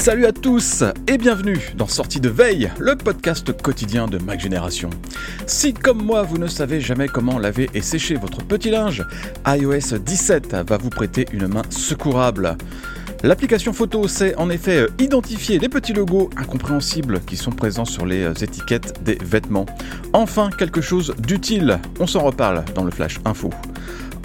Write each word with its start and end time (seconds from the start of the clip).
Salut 0.00 0.24
à 0.24 0.32
tous 0.32 0.82
et 1.06 1.18
bienvenue 1.18 1.58
dans 1.76 1.86
Sortie 1.86 2.20
de 2.20 2.30
Veille, 2.30 2.70
le 2.78 2.96
podcast 2.96 3.52
quotidien 3.60 4.06
de 4.06 4.16
Mac 4.16 4.40
Génération. 4.40 4.88
Si 5.46 5.74
comme 5.74 6.02
moi 6.02 6.22
vous 6.22 6.38
ne 6.38 6.46
savez 6.46 6.80
jamais 6.80 7.06
comment 7.06 7.38
laver 7.38 7.68
et 7.74 7.82
sécher 7.82 8.14
votre 8.14 8.42
petit 8.42 8.70
linge, 8.70 9.04
iOS 9.46 9.98
17 9.98 10.56
va 10.66 10.78
vous 10.78 10.88
prêter 10.88 11.26
une 11.34 11.48
main 11.48 11.64
secourable. 11.68 12.56
L'application 13.22 13.74
photo 13.74 14.08
sait 14.08 14.34
en 14.36 14.48
effet 14.48 14.86
identifier 14.98 15.58
les 15.58 15.68
petits 15.68 15.92
logos 15.92 16.30
incompréhensibles 16.38 17.20
qui 17.20 17.36
sont 17.36 17.52
présents 17.52 17.84
sur 17.84 18.06
les 18.06 18.26
étiquettes 18.42 19.02
des 19.04 19.18
vêtements. 19.22 19.66
Enfin, 20.14 20.48
quelque 20.48 20.80
chose 20.80 21.14
d'utile, 21.18 21.78
on 21.98 22.06
s'en 22.06 22.20
reparle 22.20 22.64
dans 22.74 22.84
le 22.84 22.90
Flash 22.90 23.20
Info. 23.26 23.50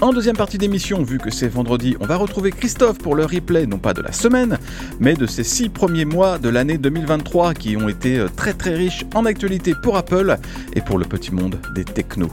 En 0.02 0.12
deuxième 0.12 0.36
partie 0.36 0.58
d'émission, 0.58 1.02
vu 1.02 1.16
que 1.16 1.30
c'est 1.30 1.48
vendredi, 1.48 1.96
on 2.00 2.06
va 2.06 2.16
retrouver 2.16 2.50
Christophe 2.50 2.98
pour 2.98 3.14
le 3.14 3.24
replay, 3.24 3.66
non 3.66 3.78
pas 3.78 3.94
de 3.94 4.02
la 4.02 4.12
semaine, 4.12 4.58
mais 5.00 5.14
de 5.14 5.26
ces 5.26 5.42
six 5.42 5.70
premiers 5.70 6.04
mois 6.04 6.38
de 6.38 6.50
l'année 6.50 6.76
2023 6.76 7.54
qui 7.54 7.78
ont 7.78 7.88
été 7.88 8.18
euh, 8.18 8.28
très 8.28 8.52
très 8.52 8.74
riches 8.74 9.06
en 9.14 9.24
actualité 9.24 9.72
pour 9.82 9.96
Apple 9.96 10.36
et 10.74 10.82
pour 10.82 10.98
le 10.98 11.06
petit 11.06 11.32
monde 11.32 11.58
des 11.74 11.84
technos. 11.84 12.30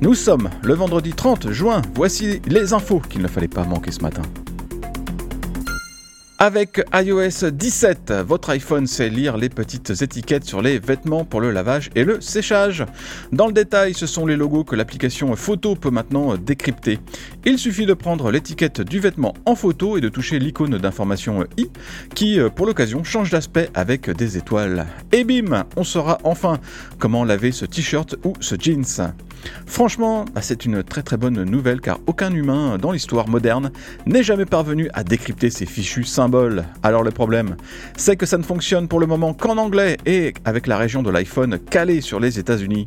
Nous 0.00 0.14
sommes 0.14 0.48
le 0.62 0.72
vendredi 0.72 1.12
30 1.12 1.50
juin, 1.50 1.82
voici 1.94 2.40
les 2.46 2.72
infos 2.72 3.02
qu'il 3.10 3.20
ne 3.20 3.28
fallait 3.28 3.48
pas 3.48 3.64
manquer 3.64 3.92
ce 3.92 4.00
matin. 4.00 4.22
Avec 6.44 6.82
iOS 6.92 7.52
17, 7.52 8.12
votre 8.26 8.50
iPhone 8.50 8.86
sait 8.86 9.08
lire 9.08 9.38
les 9.38 9.48
petites 9.48 10.02
étiquettes 10.02 10.44
sur 10.44 10.60
les 10.60 10.78
vêtements 10.78 11.24
pour 11.24 11.40
le 11.40 11.50
lavage 11.50 11.88
et 11.94 12.04
le 12.04 12.20
séchage. 12.20 12.84
Dans 13.32 13.46
le 13.46 13.54
détail, 13.54 13.94
ce 13.94 14.06
sont 14.06 14.26
les 14.26 14.36
logos 14.36 14.64
que 14.64 14.76
l'application 14.76 15.34
photo 15.36 15.74
peut 15.74 15.88
maintenant 15.88 16.36
décrypter. 16.36 16.98
Il 17.46 17.58
suffit 17.58 17.86
de 17.86 17.94
prendre 17.94 18.30
l'étiquette 18.30 18.82
du 18.82 19.00
vêtement 19.00 19.32
en 19.46 19.54
photo 19.54 19.96
et 19.96 20.02
de 20.02 20.10
toucher 20.10 20.38
l'icône 20.38 20.76
d'information 20.76 21.46
i 21.56 21.70
qui, 22.14 22.38
pour 22.54 22.66
l'occasion, 22.66 23.04
change 23.04 23.30
d'aspect 23.30 23.70
avec 23.72 24.10
des 24.10 24.36
étoiles. 24.36 24.84
Et 25.12 25.24
bim, 25.24 25.64
on 25.76 25.82
saura 25.82 26.18
enfin 26.24 26.58
comment 26.98 27.24
laver 27.24 27.52
ce 27.52 27.64
t-shirt 27.64 28.16
ou 28.22 28.34
ce 28.40 28.54
jeans. 28.60 29.14
Franchement, 29.66 30.24
bah, 30.34 30.40
c'est 30.42 30.64
une 30.64 30.82
très 30.82 31.02
très 31.02 31.16
bonne 31.16 31.42
nouvelle 31.42 31.80
car 31.80 31.98
aucun 32.06 32.32
humain 32.32 32.78
dans 32.78 32.92
l'histoire 32.92 33.28
moderne 33.28 33.70
n'est 34.06 34.22
jamais 34.22 34.46
parvenu 34.46 34.88
à 34.94 35.04
décrypter 35.04 35.50
ces 35.50 35.66
fichus 35.66 36.04
symboles. 36.04 36.64
Alors 36.82 37.02
le 37.02 37.10
problème, 37.10 37.56
c'est 37.96 38.16
que 38.16 38.26
ça 38.26 38.38
ne 38.38 38.42
fonctionne 38.42 38.88
pour 38.88 39.00
le 39.00 39.06
moment 39.06 39.34
qu'en 39.34 39.58
anglais 39.58 39.98
et 40.06 40.32
avec 40.44 40.66
la 40.66 40.78
région 40.78 41.02
de 41.02 41.10
l'iPhone 41.10 41.58
calée 41.58 42.00
sur 42.00 42.20
les 42.20 42.38
États-Unis. 42.38 42.84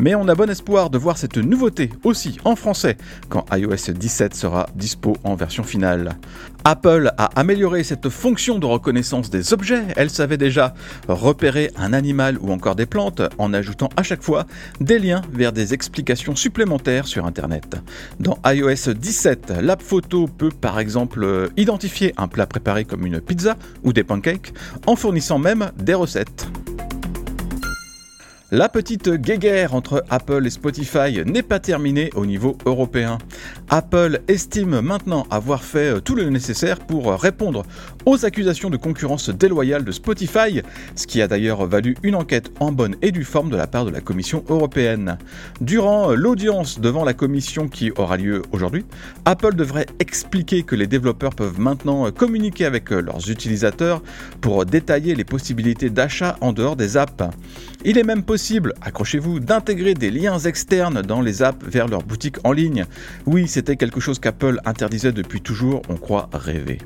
Mais 0.00 0.14
on 0.14 0.28
a 0.28 0.34
bon 0.34 0.48
espoir 0.48 0.90
de 0.90 0.98
voir 0.98 1.18
cette 1.18 1.36
nouveauté 1.36 1.90
aussi 2.04 2.38
en 2.44 2.56
français 2.56 2.96
quand 3.28 3.44
iOS 3.52 3.92
17 3.92 4.34
sera 4.34 4.68
dispo 4.74 5.16
en 5.24 5.34
version 5.34 5.64
finale. 5.64 6.16
Apple 6.64 7.12
a 7.18 7.26
amélioré 7.36 7.84
cette 7.84 8.08
fonction 8.08 8.58
de 8.58 8.66
reconnaissance 8.66 9.30
des 9.30 9.52
objets. 9.52 9.84
Elle 9.96 10.10
savait 10.10 10.36
déjà 10.36 10.74
repérer 11.08 11.70
un 11.76 11.92
animal 11.92 12.36
ou 12.40 12.52
encore 12.52 12.74
des 12.74 12.86
plantes 12.86 13.22
en 13.38 13.54
ajoutant 13.54 13.88
à 13.96 14.02
chaque 14.02 14.22
fois 14.22 14.46
des 14.80 14.98
liens 14.98 15.22
vers 15.32 15.52
des 15.52 15.74
explications 15.74 15.97
supplémentaires 16.34 17.06
sur 17.06 17.26
Internet. 17.26 17.76
Dans 18.20 18.38
iOS 18.44 18.94
17, 18.94 19.52
l'app 19.60 19.82
photo 19.82 20.26
peut 20.26 20.50
par 20.50 20.78
exemple 20.78 21.50
identifier 21.56 22.14
un 22.16 22.28
plat 22.28 22.46
préparé 22.46 22.84
comme 22.84 23.06
une 23.06 23.20
pizza 23.20 23.56
ou 23.82 23.92
des 23.92 24.04
pancakes 24.04 24.52
en 24.86 24.96
fournissant 24.96 25.38
même 25.38 25.70
des 25.76 25.94
recettes. 25.94 26.48
La 28.50 28.70
petite 28.70 29.10
guéguerre 29.10 29.74
entre 29.74 30.04
Apple 30.08 30.46
et 30.46 30.48
Spotify 30.48 31.22
n'est 31.26 31.42
pas 31.42 31.60
terminée 31.60 32.08
au 32.14 32.24
niveau 32.24 32.56
européen. 32.64 33.18
Apple 33.68 34.20
estime 34.26 34.80
maintenant 34.80 35.26
avoir 35.30 35.62
fait 35.62 36.00
tout 36.00 36.14
le 36.14 36.30
nécessaire 36.30 36.78
pour 36.78 37.12
répondre 37.12 37.66
aux 38.08 38.24
accusations 38.24 38.70
de 38.70 38.78
concurrence 38.78 39.28
déloyale 39.28 39.84
de 39.84 39.92
Spotify, 39.92 40.62
ce 40.94 41.06
qui 41.06 41.20
a 41.20 41.28
d'ailleurs 41.28 41.66
valu 41.66 41.94
une 42.02 42.14
enquête 42.14 42.50
en 42.58 42.72
bonne 42.72 42.96
et 43.02 43.12
due 43.12 43.22
forme 43.22 43.50
de 43.50 43.56
la 43.56 43.66
part 43.66 43.84
de 43.84 43.90
la 43.90 44.00
Commission 44.00 44.44
européenne. 44.48 45.18
Durant 45.60 46.14
l'audience 46.14 46.80
devant 46.80 47.04
la 47.04 47.12
Commission 47.12 47.68
qui 47.68 47.92
aura 47.98 48.16
lieu 48.16 48.40
aujourd'hui, 48.50 48.86
Apple 49.26 49.54
devrait 49.54 49.84
expliquer 49.98 50.62
que 50.62 50.74
les 50.74 50.86
développeurs 50.86 51.34
peuvent 51.34 51.60
maintenant 51.60 52.10
communiquer 52.10 52.64
avec 52.64 52.88
leurs 52.88 53.28
utilisateurs 53.28 54.02
pour 54.40 54.64
détailler 54.64 55.14
les 55.14 55.24
possibilités 55.24 55.90
d'achat 55.90 56.38
en 56.40 56.54
dehors 56.54 56.76
des 56.76 56.96
apps. 56.96 57.24
Il 57.84 57.98
est 57.98 58.04
même 58.04 58.22
possible, 58.22 58.72
accrochez-vous, 58.80 59.38
d'intégrer 59.38 59.92
des 59.92 60.10
liens 60.10 60.38
externes 60.38 61.02
dans 61.02 61.20
les 61.20 61.42
apps 61.42 61.62
vers 61.66 61.88
leur 61.88 62.02
boutique 62.02 62.36
en 62.44 62.52
ligne. 62.52 62.86
Oui, 63.26 63.48
c'était 63.48 63.76
quelque 63.76 64.00
chose 64.00 64.18
qu'Apple 64.18 64.60
interdisait 64.64 65.12
depuis 65.12 65.42
toujours, 65.42 65.82
on 65.90 65.96
croit 65.96 66.30
rêver. 66.32 66.78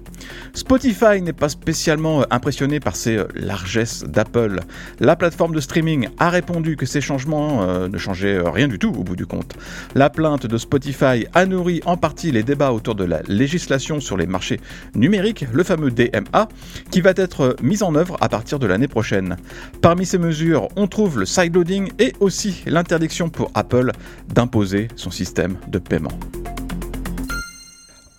Spotify 0.52 1.11
n'est 1.20 1.32
pas 1.32 1.48
spécialement 1.48 2.24
impressionné 2.30 2.80
par 2.80 2.96
ces 2.96 3.16
euh, 3.16 3.26
largesses 3.34 4.04
d'Apple. 4.04 4.60
La 5.00 5.16
plateforme 5.16 5.54
de 5.54 5.60
streaming 5.60 6.08
a 6.18 6.30
répondu 6.30 6.76
que 6.76 6.86
ces 6.86 7.00
changements 7.00 7.62
euh, 7.62 7.88
ne 7.88 7.98
changeaient 7.98 8.40
rien 8.40 8.68
du 8.68 8.78
tout 8.78 8.88
au 8.90 9.04
bout 9.04 9.16
du 9.16 9.26
compte. 9.26 9.54
La 9.94 10.10
plainte 10.10 10.46
de 10.46 10.56
Spotify 10.58 11.26
a 11.34 11.46
nourri 11.46 11.80
en 11.84 11.96
partie 11.96 12.32
les 12.32 12.42
débats 12.42 12.72
autour 12.72 12.94
de 12.94 13.04
la 13.04 13.22
législation 13.28 14.00
sur 14.00 14.16
les 14.16 14.26
marchés 14.26 14.60
numériques, 14.94 15.44
le 15.52 15.64
fameux 15.64 15.90
DMA, 15.90 16.48
qui 16.90 17.00
va 17.00 17.12
être 17.16 17.56
mis 17.62 17.82
en 17.82 17.94
œuvre 17.94 18.16
à 18.20 18.28
partir 18.28 18.58
de 18.58 18.66
l'année 18.66 18.88
prochaine. 18.88 19.36
Parmi 19.80 20.06
ces 20.06 20.18
mesures, 20.18 20.68
on 20.76 20.86
trouve 20.86 21.18
le 21.18 21.26
sideloading 21.26 21.90
et 21.98 22.12
aussi 22.20 22.62
l'interdiction 22.66 23.28
pour 23.28 23.50
Apple 23.54 23.92
d'imposer 24.32 24.88
son 24.96 25.10
système 25.10 25.56
de 25.68 25.78
paiement. 25.78 26.18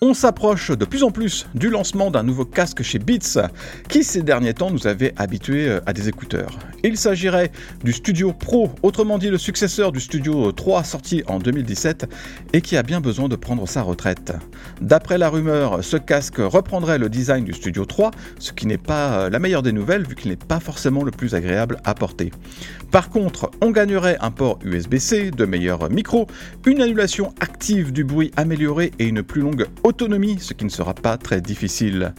On 0.06 0.12
s'approche 0.12 0.70
de 0.70 0.84
plus 0.84 1.02
en 1.02 1.10
plus 1.10 1.46
du 1.54 1.70
lancement 1.70 2.10
d'un 2.10 2.22
nouveau 2.22 2.44
casque 2.44 2.82
chez 2.82 2.98
Beats, 2.98 3.48
qui 3.88 4.04
ces 4.04 4.22
derniers 4.22 4.52
temps 4.52 4.70
nous 4.70 4.86
avait 4.86 5.14
habitués 5.16 5.66
euh, 5.66 5.80
à 5.86 5.94
des 5.94 6.10
écouteurs. 6.10 6.58
Il 6.82 6.98
s'agirait 6.98 7.50
du 7.82 7.94
Studio 7.94 8.34
Pro, 8.34 8.70
autrement 8.82 9.16
dit 9.16 9.30
le 9.30 9.38
successeur 9.38 9.92
du 9.92 10.00
Studio 10.00 10.52
3 10.52 10.84
sorti 10.84 11.22
en 11.26 11.38
2017 11.38 12.06
et 12.52 12.60
qui 12.60 12.76
a 12.76 12.82
bien 12.82 13.00
besoin 13.00 13.30
de 13.30 13.36
prendre 13.36 13.66
sa 13.66 13.80
retraite. 13.80 14.34
D'après 14.82 15.16
la 15.16 15.30
rumeur, 15.30 15.82
ce 15.82 15.96
casque 15.96 16.36
reprendrait 16.36 16.98
le 16.98 17.08
design 17.08 17.42
du 17.42 17.54
Studio 17.54 17.86
3, 17.86 18.10
ce 18.38 18.52
qui 18.52 18.66
n'est 18.66 18.76
pas 18.76 19.12
euh, 19.12 19.30
la 19.30 19.38
meilleure 19.38 19.62
des 19.62 19.72
nouvelles 19.72 20.06
vu 20.06 20.16
qu'il 20.16 20.30
n'est 20.30 20.36
pas 20.36 20.60
forcément 20.60 21.02
le 21.02 21.12
plus 21.12 21.34
agréable 21.34 21.78
à 21.84 21.94
porter. 21.94 22.30
Par 22.90 23.08
contre, 23.08 23.50
on 23.62 23.70
gagnerait 23.70 24.18
un 24.20 24.30
port 24.30 24.58
USB-C, 24.62 25.30
de 25.30 25.46
meilleurs 25.46 25.88
micros, 25.90 26.26
une 26.66 26.82
annulation 26.82 27.32
active 27.40 27.90
du 27.90 28.04
bruit 28.04 28.30
améliorée 28.36 28.92
et 28.98 29.06
une 29.06 29.22
plus 29.22 29.40
longue 29.40 29.66
autonomie, 29.82 29.93
ce 29.98 30.52
qui 30.52 30.64
ne 30.64 30.70
sera 30.70 30.94
pas 30.94 31.16
très 31.16 31.40
difficile. 31.40 32.14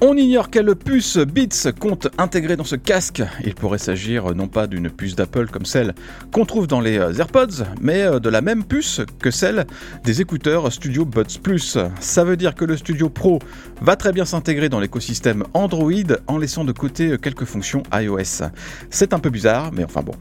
On 0.00 0.16
ignore 0.16 0.50
quelle 0.50 0.74
puce 0.74 1.18
Beats 1.18 1.70
compte 1.78 2.08
intégrer 2.18 2.56
dans 2.56 2.64
ce 2.64 2.74
casque. 2.74 3.22
Il 3.44 3.54
pourrait 3.54 3.78
s'agir 3.78 4.34
non 4.34 4.48
pas 4.48 4.66
d'une 4.66 4.90
puce 4.90 5.14
d'Apple 5.14 5.46
comme 5.46 5.64
celle 5.64 5.94
qu'on 6.32 6.44
trouve 6.44 6.66
dans 6.66 6.80
les 6.80 6.96
AirPods, 6.96 7.64
mais 7.80 8.20
de 8.20 8.28
la 8.28 8.40
même 8.40 8.64
puce 8.64 9.00
que 9.20 9.30
celle 9.30 9.64
des 10.02 10.20
écouteurs 10.20 10.72
Studio 10.72 11.04
Buds 11.04 11.38
Plus. 11.40 11.78
Ça 12.00 12.24
veut 12.24 12.36
dire 12.36 12.54
que 12.56 12.64
le 12.64 12.76
Studio 12.76 13.10
Pro 13.10 13.38
va 13.80 13.94
très 13.94 14.12
bien 14.12 14.24
s'intégrer 14.24 14.68
dans 14.68 14.80
l'écosystème 14.80 15.44
Android 15.54 15.92
en 16.26 16.38
laissant 16.38 16.64
de 16.64 16.72
côté 16.72 17.16
quelques 17.22 17.44
fonctions 17.44 17.84
iOS. 17.92 18.48
C'est 18.90 19.12
un 19.12 19.20
peu 19.20 19.30
bizarre, 19.30 19.70
mais 19.72 19.84
enfin 19.84 20.02
bon. 20.02 20.14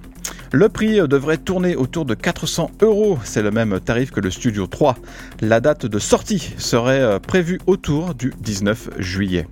Le 0.53 0.67
prix 0.67 0.99
devrait 1.07 1.37
tourner 1.37 1.77
autour 1.77 2.03
de 2.03 2.13
400 2.13 2.71
euros, 2.81 3.17
c'est 3.23 3.41
le 3.41 3.51
même 3.51 3.79
tarif 3.79 4.11
que 4.11 4.19
le 4.19 4.29
Studio 4.29 4.67
3. 4.67 4.97
La 5.39 5.61
date 5.61 5.85
de 5.85 5.97
sortie 5.97 6.53
serait 6.57 7.19
prévue 7.21 7.61
autour 7.67 8.15
du 8.15 8.33
19 8.41 8.89
juillet. 8.99 9.47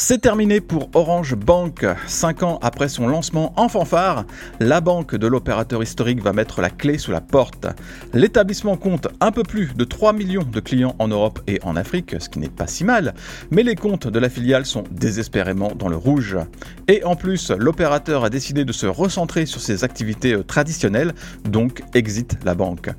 C'est 0.00 0.20
terminé 0.20 0.60
pour 0.60 0.90
Orange 0.94 1.34
Bank. 1.34 1.84
Cinq 2.06 2.44
ans 2.44 2.60
après 2.62 2.88
son 2.88 3.08
lancement 3.08 3.52
en 3.56 3.68
fanfare, 3.68 4.26
la 4.60 4.80
banque 4.80 5.16
de 5.16 5.26
l'opérateur 5.26 5.82
historique 5.82 6.22
va 6.22 6.32
mettre 6.32 6.60
la 6.60 6.70
clé 6.70 6.98
sous 6.98 7.10
la 7.10 7.20
porte. 7.20 7.66
L'établissement 8.14 8.76
compte 8.76 9.08
un 9.20 9.32
peu 9.32 9.42
plus 9.42 9.74
de 9.74 9.82
3 9.82 10.12
millions 10.12 10.44
de 10.44 10.60
clients 10.60 10.94
en 11.00 11.08
Europe 11.08 11.40
et 11.48 11.58
en 11.64 11.74
Afrique, 11.74 12.14
ce 12.20 12.28
qui 12.28 12.38
n'est 12.38 12.48
pas 12.48 12.68
si 12.68 12.84
mal, 12.84 13.12
mais 13.50 13.64
les 13.64 13.74
comptes 13.74 14.06
de 14.06 14.18
la 14.20 14.30
filiale 14.30 14.66
sont 14.66 14.84
désespérément 14.92 15.72
dans 15.74 15.88
le 15.88 15.96
rouge. 15.96 16.38
Et 16.86 17.02
en 17.02 17.16
plus, 17.16 17.50
l'opérateur 17.50 18.22
a 18.22 18.30
décidé 18.30 18.64
de 18.64 18.72
se 18.72 18.86
recentrer 18.86 19.46
sur 19.46 19.60
ses 19.60 19.82
activités 19.82 20.34
euh, 20.34 20.44
traditionnelles, 20.44 21.12
donc 21.42 21.82
exit 21.94 22.38
la 22.44 22.54
banque. 22.54 22.90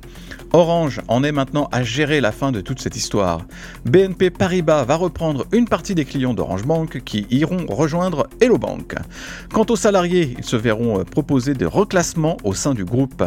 Orange 0.52 1.00
en 1.08 1.22
est 1.22 1.32
maintenant 1.32 1.68
à 1.70 1.82
gérer 1.82 2.20
la 2.20 2.32
fin 2.32 2.50
de 2.50 2.60
toute 2.60 2.80
cette 2.80 2.96
histoire. 2.96 3.46
BNP 3.84 4.30
Paribas 4.30 4.84
va 4.84 4.96
reprendre 4.96 5.46
une 5.52 5.68
partie 5.68 5.94
des 5.94 6.04
clients 6.04 6.34
d'Orange 6.34 6.64
Bank 6.64 7.02
qui 7.04 7.26
iront 7.30 7.66
rejoindre 7.68 8.28
Hello 8.40 8.58
Bank. 8.58 8.94
Quant 9.52 9.66
aux 9.68 9.76
salariés, 9.76 10.34
ils 10.38 10.44
se 10.44 10.56
verront 10.56 11.04
proposer 11.04 11.54
des 11.54 11.66
reclassements 11.66 12.36
au 12.42 12.52
sein 12.52 12.74
du 12.74 12.84
groupe. 12.84 13.22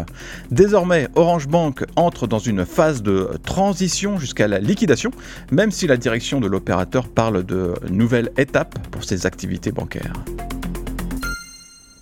Désormais, 0.52 1.08
Orange 1.16 1.48
Bank 1.48 1.86
entre 1.96 2.28
dans 2.28 2.40
une 2.40 2.66
phase 2.66 3.02
de 3.02 3.30
transition 3.44 4.18
jusqu'à 4.20 4.48
la 4.48 4.60
liquidation, 4.60 5.12
même 5.52 5.72
si 5.72 5.88
la 5.88 5.98
direction 5.98 6.42
de 6.42 6.48
l'opérateur 6.48 7.08
parle 7.08 7.44
de 7.44 7.74
nouvelles 7.90 8.32
étapes 8.38 8.78
pour 8.90 9.04
ses 9.04 9.26
activités 9.26 9.72
bancaires. 9.72 10.14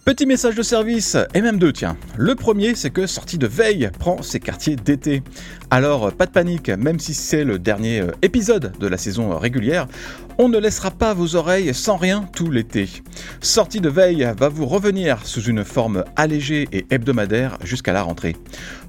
Petit 0.04 0.26
message 0.26 0.56
de 0.56 0.64
service, 0.64 1.16
et 1.36 1.42
même 1.42 1.60
deux, 1.60 1.72
tiens. 1.72 1.96
Le 2.18 2.34
premier, 2.34 2.74
c'est 2.74 2.90
que 2.90 3.06
Sortie 3.06 3.38
de 3.38 3.46
Veille 3.46 3.92
prend 4.00 4.24
ses 4.24 4.40
quartiers 4.40 4.76
d'été. 4.76 5.22
Alors, 5.74 6.12
pas 6.12 6.26
de 6.26 6.32
panique, 6.32 6.68
même 6.68 7.00
si 7.00 7.14
c'est 7.14 7.46
le 7.46 7.58
dernier 7.58 8.02
euh, 8.02 8.12
épisode 8.22 8.74
de 8.78 8.88
la 8.88 8.98
saison 8.98 9.38
régulière, 9.40 9.88
On 10.38 10.50
ne 10.50 10.58
laissera 10.58 10.90
pas 10.90 11.14
vos 11.14 11.36
oreilles 11.36 11.74
sans 11.74 11.98
rien 11.98 12.26
tout 12.34 12.50
l'été. 12.50 12.90
Sortie 13.42 13.82
de 13.82 13.90
veille 13.90 14.28
va 14.38 14.50
vous 14.50 14.66
revenir 14.66 15.26
sous 15.28 15.44
une 15.44 15.64
forme 15.64 16.04
allégée 16.16 16.68
et 16.72 16.88
hebdomadaire 16.90 17.58
jusqu'à 17.64 17.94
la 17.94 18.02
rentrée. 18.02 18.36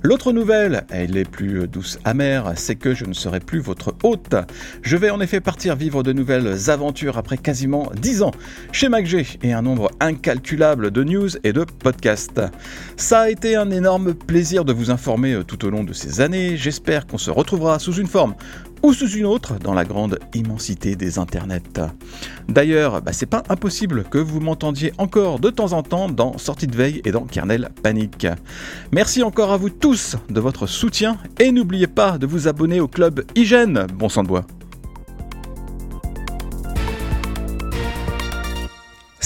L'autre 0.03 0.33
nouvelle, 0.33 0.85
elle 0.89 1.17
est 1.17 1.29
plus 1.29 1.69
douce 1.69 1.99
amère, 2.05 2.53
c'est 2.57 2.77
que 2.77 2.95
je 2.95 3.05
ne 3.05 3.13
serai 3.13 3.41
plus 3.41 3.59
votre 3.59 3.95
hôte. 4.03 4.35
Je 4.83 4.97
vais 4.97 5.11
en 5.11 5.21
effet 5.21 5.41
partir 5.41 5.77
vivre 5.77 6.03
de 6.03 6.13
nouvelles 6.13 6.71
aventures 6.71 7.19
après 7.19 7.37
quasiment 7.37 7.91
10 8.01 8.23
ans 8.23 8.33
chez 8.71 8.89
MacG 8.89 9.39
et 9.43 9.53
un 9.53 9.63
nombre 9.63 9.91
incalculable 10.01 10.91
de 10.91 11.05
news 11.05 11.29
et 11.45 11.53
de 11.53 11.65
podcasts. 11.65 12.41
Ça 12.97 13.23
a 13.23 13.31
été 13.31 13.57
un 13.57 13.71
énorme 13.71 14.15
plaisir 14.15 14.65
de 14.65 14.73
vous 14.73 14.91
informer 14.91 15.43
tout 15.47 15.65
au 15.67 15.71
long 15.71 15.85
de 15.85 15.93
ces 15.93 16.21
années. 16.21 16.57
J'espère 16.73 17.07
qu'on 17.07 17.19
se 17.19 17.31
retrouvera 17.31 17.79
sous 17.79 17.97
une 17.97 18.07
forme 18.07 18.35
ou 18.83 18.95
sous 18.95 19.11
une 19.11 19.27
autre 19.27 19.59
dans 19.59 19.75
la 19.75 19.85
grande 19.85 20.19
immensité 20.33 20.97
des 20.97 21.19
internets. 21.19 21.61
D'ailleurs, 22.49 23.03
bah, 23.03 23.13
c'est 23.13 23.27
pas 23.27 23.43
impossible 23.51 24.05
que 24.05 24.17
vous 24.17 24.41
m'entendiez 24.41 24.95
encore 24.97 25.39
de 25.39 25.51
temps 25.51 25.75
en 25.75 25.83
temps 25.83 26.09
dans 26.09 26.39
Sortie 26.39 26.67
de 26.67 26.75
veille 26.75 27.03
et 27.05 27.13
dans 27.13 27.27
Kernel 27.27 27.69
Panic. 27.83 28.27
Merci 28.91 29.23
encore 29.23 29.53
à 29.53 29.59
vous 29.59 29.69
tous 29.69 30.17
de 30.31 30.41
votre 30.41 30.67
soutien 30.67 31.19
et 31.39 31.53
n'oubliez 31.53 31.89
pas 31.89 32.17
de 32.17 32.27
vous 32.27 32.49
abonner 32.49 32.81
au 32.81 32.89
club 32.89 33.23
Hygiène, 33.37 33.87
bon 33.95 34.09
sang 34.09 34.23
de 34.23 34.29
bois. 34.29 34.47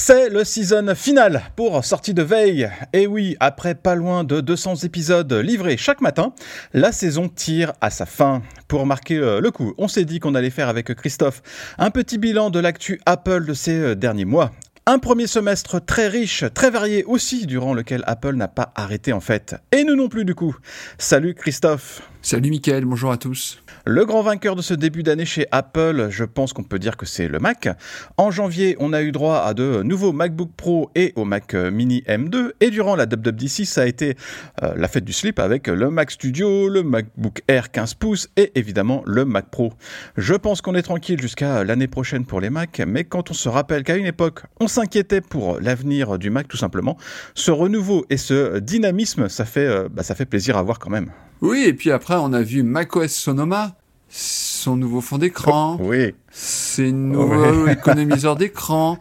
C'est 0.08 0.29
le 0.29 0.44
season 0.44 0.94
final 0.94 1.43
pour 1.56 1.85
Sortie 1.85 2.14
de 2.14 2.23
Veille. 2.23 2.70
Et 2.93 3.08
oui, 3.08 3.37
après 3.41 3.75
pas 3.75 3.97
loin 3.97 4.23
de 4.23 4.41
200 4.41 4.85
épisodes 4.85 5.32
livrés 5.32 5.76
chaque 5.76 6.00
matin, 6.00 6.32
la 6.73 6.93
saison 6.93 7.29
tire 7.29 7.73
à 7.81 7.91
sa 7.91 8.06
fin. 8.06 8.41
Pour 8.69 8.87
marquer 8.87 9.17
euh, 9.17 9.41
le 9.41 9.50
coup, 9.50 9.75
on 9.79 9.88
s'est 9.88 10.05
dit 10.05 10.20
qu'on 10.20 10.37
allait 10.37 10.50
faire 10.50 10.69
avec 10.69 10.94
Christophe 10.94 11.43
un 11.76 11.91
petit 11.91 12.19
bilan 12.19 12.50
de 12.50 12.61
l'actu 12.61 13.00
Apple 13.05 13.47
de 13.47 13.53
ces 13.53 13.81
euh, 13.81 13.94
derniers 13.97 14.25
mois. 14.25 14.53
Un 14.87 15.00
premier 15.00 15.26
semestre 15.26 15.85
très 15.85 16.06
riche, 16.06 16.44
très 16.55 16.70
varié 16.70 17.02
aussi, 17.02 17.44
durant 17.44 17.75
lequel 17.75 18.05
Apple 18.06 18.37
n'a 18.37 18.47
pas 18.47 18.73
arrêté 18.76 19.12
en 19.12 19.19
fait. 19.19 19.56
Et 19.73 19.82
nous 19.82 19.97
non 19.97 20.09
plus 20.09 20.25
du 20.25 20.37
coup. 20.37 20.55
Salut 20.99 21.35
Christophe. 21.35 22.00
Salut 22.26 22.50
Mickaël, 22.50 22.84
bonjour 22.84 23.12
à 23.12 23.19
tous. 23.19 23.62
Le 23.84 24.05
grand 24.05 24.20
vainqueur 24.20 24.56
de 24.56 24.61
ce 24.61 24.75
début 24.75 25.05
d'année 25.05 25.25
chez 25.25 25.46
Apple, 25.52 26.08
je 26.11 26.25
pense 26.25 26.52
qu'on 26.52 26.64
peut 26.64 26.81
dire 26.81 26.96
que 26.96 27.06
c'est 27.06 27.28
le 27.28 27.38
Mac. 27.38 27.69
En 28.17 28.32
janvier, 28.32 28.76
on 28.81 28.93
a 28.93 29.00
eu 29.02 29.12
droit 29.12 29.44
à 29.46 29.55
de 29.55 29.84
nouveaux 29.84 30.11
MacBook 30.12 30.50
Pro 30.56 30.90
et 30.96 31.12
au 31.14 31.25
Mac 31.25 31.55
Mini 31.55 32.02
M2. 32.08 32.50
Et 32.58 32.70
durant 32.70 32.96
la 32.96 33.05
WWDC, 33.05 33.64
ça 33.64 33.82
a 33.82 33.87
été 33.87 34.17
euh, 34.64 34.75
la 34.75 34.88
fête 34.88 35.05
du 35.05 35.12
slip 35.12 35.38
avec 35.38 35.69
le 35.69 35.88
Mac 35.88 36.11
Studio, 36.11 36.69
le 36.69 36.82
MacBook 36.82 37.43
Air 37.46 37.70
15 37.70 37.94
pouces 37.94 38.28
et 38.37 38.50
évidemment 38.58 39.05
le 39.06 39.25
Mac 39.25 39.49
Pro. 39.49 39.73
Je 40.17 40.34
pense 40.34 40.62
qu'on 40.62 40.75
est 40.75 40.82
tranquille 40.82 41.23
jusqu'à 41.23 41.62
l'année 41.62 41.87
prochaine 41.87 42.26
pour 42.26 42.40
les 42.40 42.50
Mac, 42.50 42.82
mais 42.84 43.05
quand 43.05 43.31
on 43.31 43.34
se 43.34 43.49
rappelle 43.49 43.84
qu'à 43.84 43.94
une 43.94 44.06
époque, 44.06 44.43
on 44.58 44.67
s'inquiétait 44.67 45.20
pour 45.20 45.61
l'avenir 45.61 46.19
du 46.19 46.31
Mac 46.31 46.49
tout 46.49 46.56
simplement, 46.56 46.96
ce 47.37 47.52
renouveau 47.52 48.05
et 48.11 48.17
ce 48.17 48.58
dynamisme, 48.58 49.28
ça 49.28 49.44
fait, 49.44 49.69
euh, 49.69 49.88
bah, 49.88 50.02
ça 50.02 50.17
fait 50.17 50.26
plaisir 50.26 50.56
à 50.56 50.62
voir 50.64 50.81
quand 50.81 50.90
même. 50.90 51.12
Oui, 51.41 51.65
et 51.65 51.73
puis 51.73 51.91
après, 51.91 52.15
on 52.15 52.33
a 52.33 52.43
vu 52.43 52.62
macOS 52.62 53.12
Sonoma, 53.12 53.77
son 54.09 54.77
nouveau 54.77 55.00
fond 55.00 55.19
d'écran, 55.19 55.77
oui. 55.81 56.15
ses 56.31 56.93
nouveaux 56.93 57.67
économiseurs 57.69 58.37
d'écran, 58.37 58.99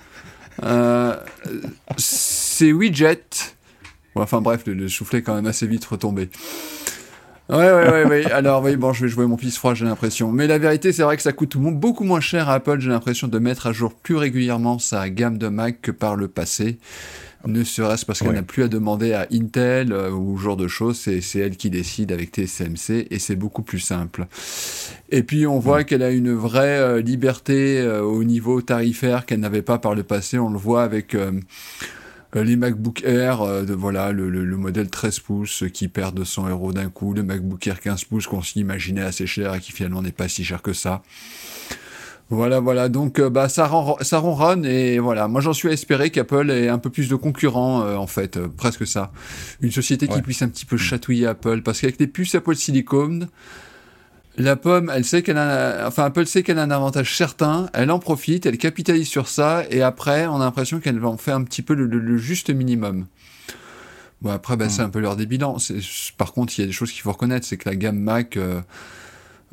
euh, 0.64 1.16
ses 1.98 2.74
widgets. 2.74 3.56
enfin 4.16 4.42
bref, 4.42 4.64
le, 4.66 4.88
soufflet 4.90 5.20
est 5.20 5.22
quand 5.22 5.36
même 5.36 5.48
assez 5.48 5.68
vite 5.68 5.86
retombé. 5.86 6.30
Ouais, 7.47 7.57
ouais, 7.57 7.89
ouais, 7.89 8.06
ouais. 8.06 8.31
Alors, 8.31 8.63
oui, 8.63 8.75
bon, 8.75 8.92
je 8.92 9.06
vais 9.06 9.09
jouer 9.09 9.27
mon 9.27 9.38
fils 9.38 9.57
froid, 9.57 9.75
j'ai 9.75 9.86
l'impression. 9.86 10.31
Mais 10.31 10.47
la 10.47 10.57
vérité, 10.57 10.92
c'est 10.92 11.03
vrai 11.03 11.15
que 11.15 11.21
ça 11.21 11.31
coûte 11.31 11.57
beaucoup 11.57 12.03
moins 12.03 12.19
cher 12.19 12.50
à 12.50 12.56
Apple, 12.56 12.80
j'ai 12.80 12.89
l'impression, 12.89 13.27
de 13.27 13.38
mettre 13.38 13.68
à 13.68 13.71
jour 13.71 13.94
plus 13.94 14.15
régulièrement 14.15 14.80
sa 14.80 15.09
gamme 15.09 15.38
de 15.38 15.47
Mac 15.47 15.81
que 15.81 15.92
par 15.92 16.15
le 16.15 16.27
passé 16.27 16.80
ne 17.47 17.63
serait-ce 17.63 18.06
parce 18.06 18.19
qu'elle 18.19 18.33
n'a 18.33 18.44
plus 18.44 18.63
à 18.63 18.68
demander 18.68 19.13
à 19.13 19.27
Intel 19.31 19.92
euh, 19.92 20.09
ou 20.09 20.38
ce 20.38 20.44
genre 20.44 20.57
de 20.57 20.68
choses, 20.68 20.97
c'est 20.97 21.39
elle 21.39 21.57
qui 21.57 21.69
décide 21.69 22.12
avec 22.12 22.31
TSMC 22.31 23.07
et 23.09 23.19
c'est 23.19 23.36
beaucoup 23.36 23.62
plus 23.62 23.80
simple. 23.80 24.25
Et 25.09 25.24
puis 25.24 25.45
on 25.48 25.59
voit 25.59 25.83
qu'elle 25.83 26.03
a 26.03 26.12
une 26.12 26.33
vraie 26.33 26.80
euh, 26.80 27.01
liberté 27.01 27.80
euh, 27.80 28.01
au 28.01 28.24
niveau 28.24 28.62
tarifaire 28.62 29.25
qu'elle 29.25 29.39
n'avait 29.39 29.62
pas 29.62 29.77
par 29.77 29.95
le 29.95 30.03
passé, 30.03 30.39
on 30.39 30.50
le 30.50 30.57
voit 30.57 30.83
avec 30.83 31.15
les 32.44 32.56
MacBook 32.56 33.04
Air, 33.04 33.66
de, 33.66 33.74
voilà, 33.74 34.12
le, 34.12 34.30
le, 34.30 34.58
modèle 34.58 34.90
13 34.90 35.20
pouces 35.20 35.64
qui 35.74 35.88
perd 35.88 36.16
200 36.16 36.50
euros 36.50 36.74
d'un 36.74 36.90
coup, 36.90 37.14
le 37.14 37.24
MacBook 37.24 37.66
Air 37.68 37.80
15 37.80 38.04
pouces 38.06 38.28
qu'on 38.28 38.42
s'imaginait 38.42 39.02
assez 39.02 39.28
cher 39.28 39.56
et 39.56 39.60
qui 39.60 39.72
finalement 39.72 40.02
n'est 40.02 40.12
pas 40.12 40.28
si 40.28 40.44
cher 40.44 40.62
que 40.62 40.74
ça. 40.74 41.02
Voilà, 42.30 42.60
voilà. 42.60 42.90
Donc, 42.90 43.20
euh, 43.20 43.30
bah, 43.30 43.50
ça, 43.50 43.68
rend, 43.68 43.98
ça 44.02 44.18
ronronne 44.18 44.66
et 44.66 44.98
voilà. 44.98 45.28
Moi, 45.28 45.42
j'en 45.42 45.54
suis 45.54 45.70
à 45.70 45.72
espérer 45.72 46.10
qu'Apple 46.10 46.50
ait 46.50 46.70
un 46.70 46.80
peu 46.80 46.90
plus 46.90 47.08
de 47.08 47.16
concurrents, 47.16 47.84
euh, 47.84 47.96
en 47.98 48.08
fait, 48.08 48.38
euh, 48.38 48.48
presque 48.48 48.88
ça. 48.88 49.12
Une 49.62 49.72
société 49.72 50.08
qui 50.08 50.22
puisse 50.22 50.42
un 50.42 50.50
petit 50.50 50.66
peu 50.66 50.78
chatouiller 50.78 51.28
Apple, 51.28 51.62
parce 51.62 51.82
qu'avec 51.82 52.00
les 52.00 52.08
puces 52.08 52.34
Apple 52.34 52.56
Silicon, 52.56 53.28
la 54.38 54.56
pomme, 54.56 54.92
elle 54.94 55.06
sait 55.06 55.24
qu'elle 55.24 55.38
a, 55.38 55.88
enfin, 55.88 56.06
Apple 56.06 56.26
sait 56.26 56.44
qu'elle 56.44 56.60
a 56.60 56.64
un 56.64 56.72
avantage 56.72 57.16
certain. 57.16 57.70
Elle 57.74 57.92
en 57.92 58.00
profite, 58.00 58.46
elle 58.46 58.58
capitalise 58.58 59.08
sur 59.08 59.28
ça, 59.28 59.64
et 59.70 59.82
après, 59.82 60.28
on 60.28 60.36
a 60.36 60.46
l'impression 60.46 60.80
qu'elle 60.80 61.00
va 61.00 61.10
en 61.10 61.18
faire 61.18 61.36
un 61.36 61.44
petit 61.44 61.62
peu 61.62 61.74
le, 61.74 62.18
juste 62.18 62.50
minimum. 62.50 63.06
Bon, 64.22 64.32
après, 64.32 64.58
bah, 64.58 64.70
c'est 64.70 64.82
hmm. 64.82 64.86
un 64.86 64.90
peu 64.90 65.00
l'heure 65.00 65.16
des 65.16 65.26
bilans. 65.26 65.58
Par 66.18 66.34
contre, 66.34 66.58
il 66.58 66.62
y 66.62 66.64
a 66.64 66.68
des 66.68 66.74
choses 66.74 66.92
qu'il 66.92 67.02
faut 67.02 67.12
reconnaître, 67.12 67.46
c'est 67.46 67.58
que 67.58 67.70
la 67.70 67.76
gamme 67.76 68.00
Mac 68.00 68.38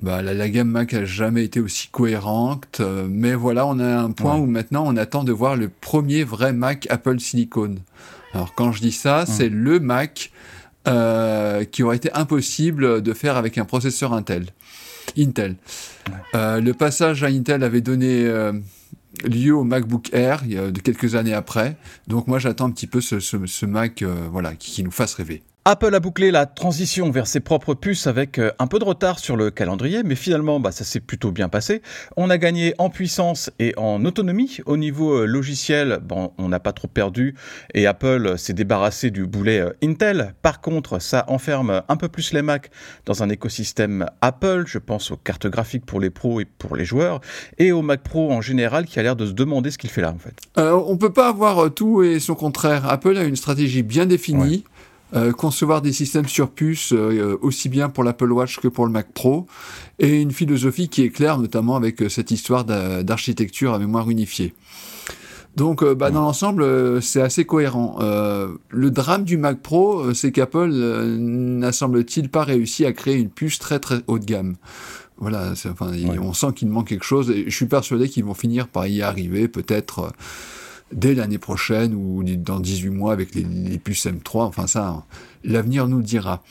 bah, 0.03 0.21
la, 0.21 0.49
gamme 0.49 0.69
Mac 0.69 0.95
a 0.95 1.05
jamais 1.05 1.45
été 1.45 1.61
aussi 1.61 1.89
cohérente, 1.89 2.79
euh, 2.81 3.07
mais 3.09 3.35
voilà, 3.35 3.67
on 3.67 3.79
a 3.79 4.01
un 4.01 4.11
point 4.11 4.37
où 4.37 4.47
maintenant 4.47 4.83
on 4.85 4.97
attend 4.97 5.23
de 5.23 5.31
voir 5.31 5.55
le 5.55 5.69
premier 5.69 6.25
vrai 6.25 6.53
Mac 6.53 6.89
Apple 6.91 7.21
Silicon. 7.21 7.77
Alors 8.35 8.53
quand 8.55 8.73
je 8.73 8.81
dis 8.81 8.91
ça, 8.91 9.27
c'est 9.27 9.49
le 9.49 9.79
Mac 9.79 10.33
euh, 10.89 11.65
qui 11.65 11.83
aurait 11.83 11.97
été 11.97 12.13
impossible 12.13 13.03
de 13.03 13.13
faire 13.13 13.37
avec 13.37 13.59
un 13.59 13.65
processeur 13.65 14.13
Intel. 14.13 14.47
Intel. 15.19 15.57
Euh, 16.35 16.61
le 16.61 16.75
passage 16.75 17.23
à 17.23 17.27
Intel 17.27 17.63
avait 17.63 17.81
donné 17.81 18.31
lieu 19.25 19.55
au 19.55 19.65
MacBook 19.65 20.13
Air 20.13 20.43
il 20.45 20.53
y 20.53 20.59
a 20.59 20.71
de 20.71 20.81
quelques 20.81 21.15
années 21.15 21.35
après. 21.35 21.77
Donc 22.09 22.27
moi 22.27 22.39
j'attends 22.39 22.67
un 22.67 22.71
petit 22.71 22.87
peu 22.87 23.01
ce, 23.01 23.67
Mac 23.67 24.03
voilà, 24.31 24.55
qui 24.55 24.83
nous 24.83 24.91
fasse 24.91 25.15
rêver. 25.15 25.43
Apple 25.65 25.95
a 25.95 26.01
bouclé 26.01 26.33
la 26.33 26.47
transition 26.47 27.13
vers 27.13 27.29
ses 27.29 27.39
propres 27.39 27.75
puces 27.75 28.09
avec 28.09 28.41
euh, 28.41 28.51
un 28.59 28.67
peu 28.67 28.81
de 28.81 28.85
retard 28.85 29.21
sur 29.21 29.37
le 29.37 29.53
calendrier, 29.53 30.03
mais 30.03 30.17
finalement 30.17 30.59
bah, 30.59 30.73
ça 30.73 30.83
s'est 30.83 30.99
plutôt 30.99 31.31
bien 31.31 31.49
passé. 31.49 31.83
On 32.17 32.31
a 32.31 32.39
gagné 32.39 32.75
en 32.79 32.91
puissance 32.91 33.49
et 33.61 33.73
en 33.77 34.05
autonomie. 34.05 34.59
Au 34.67 34.77
niveau 34.77 35.13
euh, 35.13 35.25
logiciel, 35.25 36.01
bon, 36.03 36.33
on 36.37 36.49
n'a 36.49 36.59
pas 36.59 36.73
trop 36.73 36.89
perdu 36.89 37.37
et 37.75 37.87
Apple 37.87 38.39
s'est 38.39 38.55
débarrassé 38.55 39.13
du 39.13 39.25
boulet 39.25 39.61
euh, 39.61 39.71
Intel. 39.85 40.35
Par 40.43 40.61
contre, 40.61 40.99
ça 40.99 41.25
enferme 41.29 41.83
un 41.89 41.97
peu 41.97 42.09
plus 42.09 42.33
les 42.33 42.43
Mac 42.43 42.73
dans 43.07 43.23
un 43.23 43.29
écosystème 43.29 44.07
Apple. 44.21 44.65
Je 44.67 44.79
pense 44.79 45.13
aux 45.13 45.17
cartes 45.17 45.47
graphiques 45.47 45.87
pour 45.87 46.01
les 46.01 46.11
pros 46.11 46.41
et 46.41 46.45
pour 46.45 46.75
les 46.75 46.85
joueurs 46.85 47.21
et 47.59 47.71
au 47.71 47.83
Mac 47.83 48.03
Pro 48.03 48.33
en 48.33 48.41
général 48.41 48.85
qui 48.85 48.99
a 48.99 49.05
l'air 49.05 49.15
de 49.15 49.27
se 49.27 49.33
demander 49.33 49.71
ce 49.71 49.79
qu'il 49.79 49.91
fait 49.91 50.03
là 50.03 50.11
en 50.11 50.19
fait. 50.19 50.35
Euh, 50.59 50.73
on 50.73 50.97
peut 50.97 51.13
pas 51.13 51.29
avoir 51.29 51.73
tout 51.73 52.03
et 52.03 52.19
son 52.19 52.35
contraire. 52.35 52.91
Apple 52.91 53.17
a 53.17 53.23
une 53.23 53.37
stratégie 53.37 53.85
bien 53.85 54.07
définie. 54.07 54.65
Euh, 55.15 55.33
concevoir 55.33 55.83
des 55.83 55.93
systèmes 55.93 56.27
sur 56.27 56.51
puce 56.51 56.93
euh, 56.95 57.37
aussi 57.43 57.69
bien 57.69 57.91
pour 57.91 58.03
l'Apple 58.03 58.33
Watch 58.33 58.61
que 58.61 58.69
pour 58.69 58.87
le 58.87 58.93
Mac 58.93 59.13
Pro, 59.13 59.47
et 59.99 60.23
une 60.23 60.31
philosophie 60.31 60.89
qui 60.89 61.03
est 61.03 61.11
claire, 61.11 61.39
notamment 61.39 61.77
avec 61.77 62.01
euh, 62.01 62.09
cette 62.09 62.31
histoire 62.31 62.65
d'architecture 62.65 63.75
à 63.75 63.79
mémoire 63.79 64.09
unifiée. 64.09 64.55
Donc, 65.55 65.85
bah, 65.85 66.11
dans 66.11 66.23
l'ensemble, 66.23 67.03
c'est 67.03 67.21
assez 67.21 67.45
cohérent. 67.45 67.99
le 68.01 68.91
drame 68.91 69.25
du 69.25 69.37
Mac 69.37 69.61
Pro, 69.61 70.15
c'est 70.15 70.33
qu'Apple 70.33 70.71
n'a 70.71 71.73
semble-t-il 71.73 72.31
pas 72.31 72.43
réussi 72.43 72.87
à 72.87 72.95
créer 72.95 73.17
une 73.17 73.29
puce 73.29 73.59
très 73.59 73.79
très 73.79 73.97
haut 74.07 74.19
de 74.19 74.25
gamme. 74.25 74.57
Voilà, 75.19 75.53
enfin, 75.53 75.93
on 76.23 76.33
sent 76.33 76.55
qu'il 76.57 76.69
manque 76.69 76.89
quelque 76.89 77.05
chose, 77.05 77.31
et 77.31 77.45
je 77.51 77.55
suis 77.55 77.67
persuadé 77.67 78.09
qu'ils 78.09 78.25
vont 78.25 78.33
finir 78.33 78.67
par 78.67 78.87
y 78.87 79.03
arriver, 79.03 79.47
peut-être 79.47 80.15
dès 80.93 81.15
l'année 81.15 81.39
prochaine 81.39 81.95
ou 81.95 82.23
dans 82.25 82.61
18 82.61 82.91
mois 82.91 83.13
avec 83.13 83.35
les, 83.35 83.79
puces 83.79 84.07
M3. 84.07 84.43
Enfin, 84.43 84.67
ça, 84.67 85.05
l'avenir 85.45 85.89
nous 85.89 85.99
le 85.99 86.03
dira. 86.03 86.43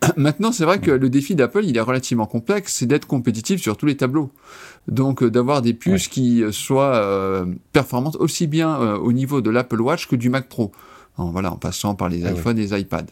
Maintenant, 0.16 0.52
c'est 0.52 0.64
vrai 0.64 0.80
que 0.80 0.90
le 0.90 1.10
défi 1.10 1.34
d'Apple, 1.34 1.64
il 1.64 1.76
est 1.76 1.80
relativement 1.80 2.26
complexe, 2.26 2.74
c'est 2.74 2.86
d'être 2.86 3.06
compétitif 3.06 3.60
sur 3.60 3.76
tous 3.76 3.86
les 3.86 3.96
tableaux. 3.96 4.30
Donc, 4.86 5.22
euh, 5.22 5.30
d'avoir 5.30 5.62
des 5.62 5.74
puces 5.74 6.08
qui 6.08 6.42
euh, 6.42 6.52
soient 6.52 6.96
euh, 6.96 7.46
performantes 7.72 8.16
aussi 8.16 8.46
bien 8.46 8.78
au 8.78 9.12
niveau 9.12 9.40
de 9.40 9.50
l'Apple 9.50 9.80
Watch 9.80 10.06
que 10.06 10.16
du 10.16 10.30
Mac 10.30 10.48
Pro. 10.48 10.72
En, 11.16 11.30
voilà, 11.30 11.52
en 11.52 11.56
passant 11.56 11.94
par 11.94 12.08
les 12.08 12.24
ah 12.24 12.32
iPhones 12.32 12.58
et 12.58 12.62
les 12.62 12.80
iPads. 12.80 13.06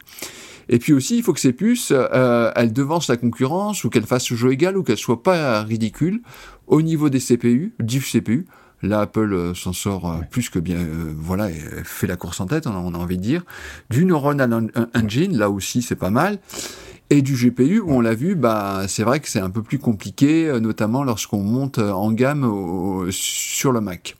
Et 0.68 0.78
puis 0.78 0.92
aussi, 0.92 1.16
il 1.16 1.22
faut 1.22 1.32
que 1.32 1.40
ces 1.40 1.52
puces, 1.52 1.92
elles 1.92 2.72
devancent 2.72 3.08
la 3.08 3.16
concurrence 3.16 3.84
ou 3.84 3.90
qu'elles 3.90 4.06
fassent 4.06 4.32
jeu 4.32 4.52
égal 4.52 4.76
ou 4.76 4.82
qu'elles 4.82 4.96
soient 4.96 5.22
pas 5.22 5.62
ridicules 5.62 6.22
au 6.66 6.82
niveau 6.82 7.08
des 7.08 7.20
CPU, 7.20 7.72
du 7.80 8.00
CPU, 8.00 8.46
Là, 8.86 9.00
Apple 9.00 9.32
euh, 9.32 9.54
s'en 9.54 9.72
sort 9.72 10.10
euh, 10.10 10.20
plus 10.30 10.48
que 10.48 10.58
bien, 10.58 10.76
euh, 10.76 11.12
voilà, 11.16 11.48
fait 11.84 12.06
la 12.06 12.16
course 12.16 12.40
en 12.40 12.46
tête, 12.46 12.66
on 12.66 12.94
a, 12.94 12.98
envie 12.98 13.18
de 13.18 13.22
dire. 13.22 13.42
Du 13.90 14.04
Neuronal 14.04 14.70
Engine, 14.94 15.36
là 15.36 15.50
aussi, 15.50 15.82
c'est 15.82 15.96
pas 15.96 16.10
mal. 16.10 16.38
Et 17.10 17.22
du 17.22 17.34
GPU, 17.34 17.80
où 17.80 17.92
on 17.92 18.00
l'a 18.00 18.14
vu, 18.14 18.34
bah, 18.34 18.84
c'est 18.88 19.04
vrai 19.04 19.20
que 19.20 19.28
c'est 19.28 19.40
un 19.40 19.50
peu 19.50 19.62
plus 19.62 19.78
compliqué, 19.78 20.48
euh, 20.48 20.60
notamment 20.60 21.04
lorsqu'on 21.04 21.42
monte 21.42 21.78
en 21.78 22.10
gamme 22.12 23.10
sur 23.10 23.72
le 23.72 23.80
Mac. 23.80 24.16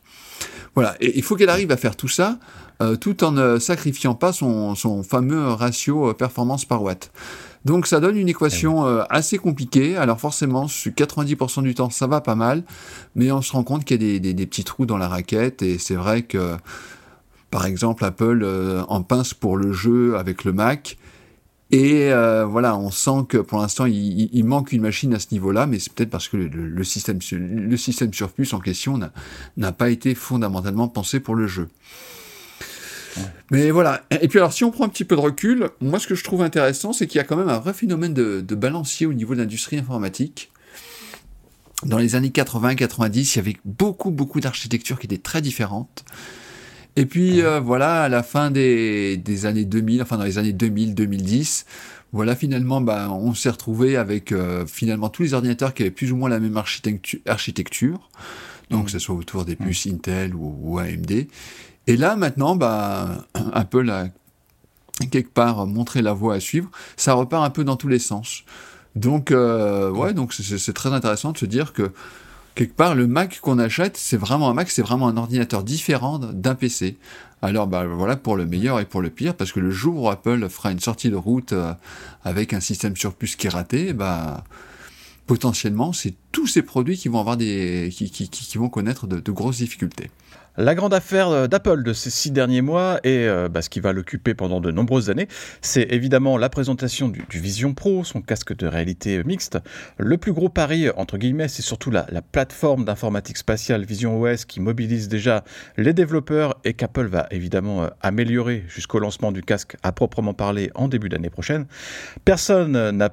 Voilà, 0.75 0.95
et 1.01 1.17
il 1.17 1.23
faut 1.23 1.35
qu'elle 1.35 1.49
arrive 1.49 1.71
à 1.71 1.77
faire 1.77 1.95
tout 1.95 2.07
ça 2.07 2.37
euh, 2.79 2.95
tout 2.95 3.23
en 3.23 3.31
ne 3.31 3.57
sacrifiant 3.57 4.13
pas 4.13 4.31
son, 4.31 4.75
son 4.75 5.01
fameux 5.01 5.47
ratio 5.47 6.13
performance 6.13 6.63
par 6.65 6.83
watt. 6.83 7.11
Donc 7.67 7.85
ça 7.85 7.99
donne 7.99 8.17
une 8.17 8.29
équation 8.29 8.85
assez 9.09 9.37
compliquée. 9.37 9.97
Alors 9.97 10.19
forcément, 10.19 10.67
sur 10.67 10.91
90% 10.91 11.63
du 11.63 11.75
temps, 11.75 11.89
ça 11.89 12.07
va 12.07 12.21
pas 12.21 12.35
mal, 12.35 12.63
mais 13.15 13.31
on 13.31 13.41
se 13.41 13.51
rend 13.51 13.63
compte 13.63 13.85
qu'il 13.85 14.01
y 14.01 14.15
a 14.15 14.19
des, 14.19 14.33
des, 14.33 14.45
petits 14.45 14.63
trous 14.63 14.85
dans 14.85 14.97
la 14.97 15.07
raquette, 15.07 15.61
et 15.61 15.77
c'est 15.77 15.95
vrai 15.95 16.23
que 16.23 16.57
par 17.49 17.65
exemple, 17.65 18.03
Apple 18.03 18.41
euh, 18.43 18.83
en 18.87 19.03
pince 19.03 19.33
pour 19.33 19.57
le 19.57 19.71
jeu 19.71 20.17
avec 20.17 20.43
le 20.43 20.53
Mac. 20.53 20.97
Et 21.71 22.11
euh, 22.11 22.45
voilà, 22.45 22.77
on 22.77 22.91
sent 22.91 23.25
que 23.27 23.37
pour 23.37 23.59
l'instant, 23.59 23.85
il, 23.85 24.43
manque 24.45 24.71
une 24.71 24.81
machine 24.81 25.13
à 25.13 25.19
ce 25.19 25.27
niveau-là, 25.31 25.67
mais 25.67 25.79
c'est 25.79 25.91
peut-être 25.91 26.09
parce 26.09 26.29
que 26.29 26.37
le, 26.37 26.83
système, 26.85 27.19
le 27.31 27.75
système 27.75 28.13
sur 28.13 28.31
puce 28.31 28.53
en 28.53 28.59
question 28.59 28.97
n'a 29.57 29.71
pas 29.73 29.89
été 29.89 30.15
fondamentalement 30.15 30.87
pensé 30.87 31.19
pour 31.19 31.35
le 31.35 31.45
jeu. 31.47 31.67
Mais 33.51 33.71
voilà. 33.71 34.03
Et 34.21 34.27
puis 34.27 34.39
alors, 34.39 34.53
si 34.53 34.63
on 34.63 34.71
prend 34.71 34.85
un 34.85 34.89
petit 34.89 35.05
peu 35.05 35.15
de 35.15 35.21
recul, 35.21 35.69
moi, 35.81 35.99
ce 35.99 36.07
que 36.07 36.15
je 36.15 36.23
trouve 36.23 36.41
intéressant, 36.41 36.93
c'est 36.93 37.07
qu'il 37.07 37.17
y 37.17 37.21
a 37.21 37.23
quand 37.23 37.37
même 37.37 37.49
un 37.49 37.59
vrai 37.59 37.73
phénomène 37.73 38.13
de, 38.13 38.41
de 38.41 38.55
balancier 38.55 39.05
au 39.05 39.13
niveau 39.13 39.33
de 39.35 39.39
l'industrie 39.39 39.77
informatique. 39.77 40.51
Dans 41.85 41.97
les 41.97 42.15
années 42.15 42.29
80-90, 42.29 43.33
il 43.33 43.35
y 43.35 43.39
avait 43.39 43.57
beaucoup, 43.65 44.11
beaucoup 44.11 44.39
d'architectures 44.39 44.99
qui 44.99 45.05
étaient 45.05 45.17
très 45.17 45.41
différentes. 45.41 46.03
Et 46.95 47.05
puis 47.05 47.41
euh, 47.43 47.59
voilà, 47.59 48.03
à 48.03 48.09
la 48.09 48.23
fin 48.23 48.49
des, 48.49 49.17
des, 49.17 49.45
années 49.45 49.65
2000, 49.65 50.01
enfin 50.01 50.17
dans 50.17 50.23
les 50.23 50.39
années 50.39 50.53
2000-2010, 50.53 51.65
voilà 52.11 52.35
finalement, 52.35 52.81
bah, 52.81 53.09
on 53.11 53.35
s'est 53.35 53.51
retrouvé 53.51 53.97
avec 53.97 54.31
euh, 54.31 54.65
finalement 54.65 55.09
tous 55.09 55.21
les 55.21 55.33
ordinateurs 55.35 55.75
qui 55.75 55.83
avaient 55.83 55.91
plus 55.91 56.11
ou 56.11 56.15
moins 56.15 56.27
la 56.27 56.39
même 56.39 56.57
architecture, 56.57 57.19
architecture 57.27 58.09
donc 58.69 58.85
que 58.85 58.91
ce 58.91 58.99
soit 58.99 59.15
autour 59.15 59.45
des 59.45 59.55
puces 59.55 59.87
Intel 59.87 60.33
ou, 60.35 60.79
AMD. 60.79 61.27
Et 61.87 61.97
là 61.97 62.15
maintenant, 62.15 62.55
bah, 62.55 63.25
Apple 63.53 63.89
a 63.89 64.07
quelque 65.11 65.31
part 65.31 65.65
montré 65.65 66.01
la 66.01 66.13
voie 66.13 66.35
à 66.35 66.39
suivre. 66.39 66.69
Ça 66.95 67.13
repart 67.13 67.43
un 67.45 67.49
peu 67.49 67.63
dans 67.63 67.75
tous 67.75 67.87
les 67.87 67.99
sens. 67.99 68.43
Donc 68.95 69.31
euh, 69.31 69.91
ouais, 69.91 70.13
donc 70.13 70.33
c'est 70.33 70.73
très 70.73 70.93
intéressant 70.93 71.31
de 71.31 71.37
se 71.37 71.45
dire 71.45 71.73
que 71.73 71.91
quelque 72.55 72.75
part, 72.75 72.95
le 72.95 73.05
Mac 73.05 73.39
qu'on 73.39 73.59
achète, 73.59 73.97
c'est 73.97 74.17
vraiment 74.17 74.49
un 74.49 74.53
Mac, 74.53 74.71
c'est 74.71 74.81
vraiment 74.81 75.07
un 75.07 75.15
ordinateur 75.15 75.63
différent 75.63 76.17
d'un 76.17 76.55
PC. 76.55 76.97
Alors, 77.43 77.67
bah, 77.67 77.85
voilà, 77.85 78.15
pour 78.15 78.35
le 78.35 78.47
meilleur 78.47 78.79
et 78.79 78.85
pour 78.85 78.99
le 78.99 79.11
pire, 79.11 79.35
parce 79.35 79.51
que 79.51 79.59
le 79.59 79.69
jour 79.69 80.01
où 80.01 80.09
Apple 80.09 80.49
fera 80.49 80.71
une 80.71 80.79
sortie 80.79 81.11
de 81.11 81.15
route 81.15 81.53
euh, 81.53 81.71
avec 82.23 82.53
un 82.53 82.59
système 82.59 82.95
sur 82.97 83.13
puce 83.13 83.35
qui 83.35 83.45
est 83.45 83.51
raté, 83.51 83.93
bah, 83.93 84.43
potentiellement, 85.27 85.93
c'est 85.93 86.15
tous 86.31 86.47
ces 86.47 86.63
produits 86.63 86.97
qui 86.97 87.09
vont 87.09 87.19
avoir 87.19 87.37
des, 87.37 87.89
qui, 87.93 88.57
vont 88.57 88.69
connaître 88.69 89.05
de 89.05 89.31
grosses 89.31 89.57
difficultés. 89.57 90.09
La 90.59 90.73
grande 90.73 90.95
affaire 90.95 91.29
euh, 91.29 91.45
d'Apple 91.45 91.83
de 91.83 91.93
ces 91.93 92.09
six 92.09 92.31
derniers 92.31 92.63
mois 92.63 92.99
et 93.03 93.27
euh, 93.27 93.47
bah, 93.47 93.61
ce 93.61 93.69
qui 93.69 93.79
va 93.79 93.93
l'occuper 93.93 94.33
pendant 94.33 94.59
de 94.59 94.71
nombreuses 94.71 95.11
années, 95.11 95.27
c'est 95.61 95.83
évidemment 95.91 96.35
la 96.35 96.49
présentation 96.49 97.09
du, 97.09 97.23
Vision 97.29 97.75
Pro, 97.75 98.03
son 98.03 98.21
casque 98.21 98.55
de 98.55 98.65
réalité 98.65 99.23
mixte. 99.23 99.59
Le 99.99 100.17
plus 100.17 100.33
gros 100.33 100.49
pari, 100.49 100.89
entre 100.89 101.19
guillemets, 101.19 101.47
c'est 101.47 101.61
surtout 101.61 101.91
la, 101.91 102.07
plateforme 102.31 102.85
d'informatique 102.85 103.37
spatiale 103.37 103.85
Vision 103.85 104.19
OS 104.19 104.45
qui 104.45 104.59
mobilise 104.59 105.07
déjà 105.07 105.43
les 105.77 105.93
développeurs 105.93 106.59
et 106.63 106.73
qu'Apple 106.73 107.05
va 107.05 107.27
évidemment 107.29 107.83
euh, 107.83 107.87
améliorer 108.01 108.63
jusqu'au 108.67 108.97
lancement 108.97 109.31
du 109.31 109.43
casque 109.43 109.77
à 109.83 109.91
proprement 109.91 110.33
parler 110.33 110.71
en 110.73 110.87
début 110.87 111.09
d'année 111.09 111.29
prochaine. 111.29 111.67
Personne 112.25 112.89
n'a 112.89 113.09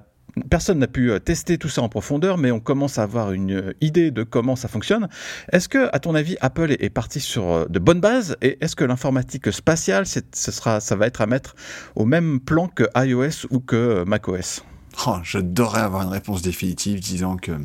Personne 0.50 0.80
n'a 0.80 0.88
pu 0.88 1.10
euh, 1.10 1.20
tester 1.20 1.58
tout 1.58 1.68
ça 1.68 1.82
en 1.82 1.88
profondeur, 1.88 2.38
mais 2.38 2.50
on 2.50 2.58
commence 2.58 2.98
à 2.98 3.04
avoir 3.04 3.32
une 3.32 3.52
euh, 3.52 3.72
idée 3.80 4.10
de 4.10 4.24
comment 4.24 4.56
ça 4.56 4.66
fonctionne. 4.66 5.08
Est-ce 5.52 5.68
que, 5.68 5.88
à 5.92 6.00
ton 6.00 6.14
avis, 6.14 6.36
Apple 6.40 6.72
est 6.72 6.90
parti 6.90 7.20
sur 7.20 7.50
euh, 7.50 7.66
de 7.68 7.78
bonnes 7.78 8.00
bases 8.00 8.36
et 8.42 8.58
est-ce 8.60 8.74
que 8.74 8.84
l'informatique 8.84 9.52
spatiale, 9.52 10.06
ce 10.06 10.20
sera, 10.32 10.80
ça 10.80 10.96
va 10.96 11.06
être 11.06 11.20
à 11.20 11.26
mettre 11.26 11.54
au 11.94 12.04
même 12.04 12.40
plan 12.40 12.66
que 12.66 12.84
iOS 12.96 13.46
ou 13.50 13.60
que 13.60 14.04
macOS? 14.04 14.64
Oh, 15.06 15.18
J'adorerais 15.22 15.82
avoir 15.82 16.02
une 16.02 16.08
réponse 16.12 16.42
définitive 16.42 17.00
disant 17.00 17.36
que 17.36 17.52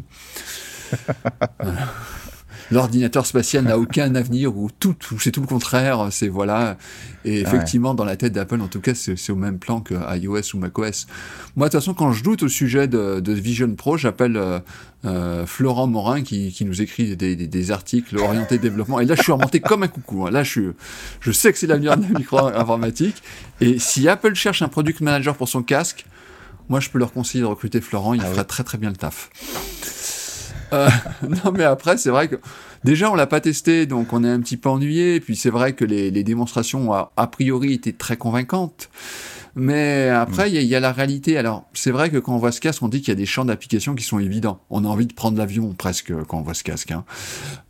l'ordinateur 2.71 3.25
spatial 3.25 3.65
n'a 3.65 3.77
aucun 3.77 4.15
avenir 4.15 4.55
ou 4.55 4.69
tout, 4.79 4.95
c'est 5.19 5.31
tout 5.31 5.41
le 5.41 5.47
contraire. 5.47 6.07
C'est 6.11 6.27
voilà. 6.27 6.77
Et 7.25 7.41
effectivement, 7.41 7.93
dans 7.93 8.05
la 8.05 8.15
tête 8.15 8.33
d'Apple, 8.33 8.61
en 8.61 8.67
tout 8.67 8.79
cas, 8.79 8.93
c'est 8.95 9.31
au 9.31 9.35
même 9.35 9.59
plan 9.59 9.81
que 9.81 9.93
iOS 10.17 10.55
ou 10.55 10.57
macOS. 10.57 11.07
Moi, 11.55 11.67
de 11.67 11.71
toute 11.71 11.81
façon, 11.81 11.93
quand 11.93 12.11
je 12.13 12.23
doute 12.23 12.43
au 12.43 12.47
sujet 12.47 12.87
de, 12.87 13.31
Vision 13.33 13.73
Pro, 13.75 13.97
j'appelle 13.97 14.37
euh, 14.37 14.59
euh, 15.05 15.45
Florent 15.45 15.87
Morin 15.87 16.21
qui, 16.21 16.55
nous 16.65 16.81
écrit 16.81 17.15
des, 17.15 17.71
articles 17.71 18.17
orientés 18.17 18.57
développement. 18.59 18.99
Et 18.99 19.05
là, 19.05 19.15
je 19.15 19.23
suis 19.23 19.31
remonté 19.31 19.59
comme 19.59 19.83
un 19.83 19.87
coucou. 19.87 20.25
Hein. 20.25 20.31
Là, 20.31 20.43
je, 20.43 20.49
suis, 20.49 20.67
je 21.19 21.31
sais 21.31 21.51
que 21.51 21.59
c'est 21.59 21.67
l'avenir 21.67 21.97
de 21.97 22.03
la 22.03 22.19
micro-informatique. 22.19 23.21
Et 23.61 23.79
si 23.79 24.07
Apple 24.07 24.33
cherche 24.35 24.61
un 24.61 24.69
product 24.69 25.01
manager 25.01 25.35
pour 25.35 25.49
son 25.49 25.63
casque, 25.63 26.05
moi, 26.69 26.79
je 26.79 26.89
peux 26.89 26.99
leur 26.99 27.11
conseiller 27.11 27.41
de 27.41 27.47
recruter 27.47 27.81
Florent. 27.81 28.13
Il 28.13 28.21
ah 28.21 28.25
fera 28.25 28.43
très 28.43 28.63
très 28.63 28.77
bien 28.77 28.89
le 28.89 28.95
taf. 28.95 29.29
Euh, 30.73 30.89
non, 31.27 31.51
mais 31.53 31.63
après, 31.63 31.97
c'est 31.97 32.09
vrai 32.09 32.27
que 32.27 32.35
déjà, 32.83 33.11
on 33.11 33.15
l'a 33.15 33.27
pas 33.27 33.41
testé, 33.41 33.85
donc 33.85 34.13
on 34.13 34.23
est 34.23 34.29
un 34.29 34.39
petit 34.39 34.57
peu 34.57 34.69
ennuyé. 34.69 35.15
Et 35.15 35.19
puis, 35.19 35.35
c'est 35.35 35.49
vrai 35.49 35.73
que 35.73 35.85
les, 35.85 36.11
les 36.11 36.23
démonstrations, 36.23 36.93
a, 36.93 37.11
a, 37.17 37.27
priori, 37.27 37.73
étaient 37.73 37.93
très 37.93 38.17
convaincantes. 38.17 38.89
Mais 39.55 40.09
après, 40.09 40.51
il 40.51 40.61
y, 40.61 40.75
a 40.75 40.79
la 40.79 40.91
réalité. 40.91 41.37
Alors, 41.37 41.65
c'est 41.73 41.91
vrai 41.91 42.09
que 42.09 42.17
quand 42.17 42.33
on 42.33 42.37
voit 42.37 42.51
ce 42.51 42.61
casque, 42.61 42.83
on 42.83 42.87
dit 42.87 42.99
qu'il 42.99 43.09
y 43.09 43.11
a 43.11 43.15
des 43.15 43.25
champs 43.25 43.45
d'application 43.45 43.95
qui 43.95 44.03
sont 44.03 44.19
évidents. 44.19 44.59
On 44.69 44.85
a 44.85 44.87
envie 44.87 45.07
de 45.07 45.13
prendre 45.13 45.37
l'avion 45.37 45.73
presque 45.73 46.13
quand 46.27 46.37
on 46.37 46.41
voit 46.41 46.53
ce 46.53 46.63
casque. 46.63 46.91
Hein. 46.91 47.03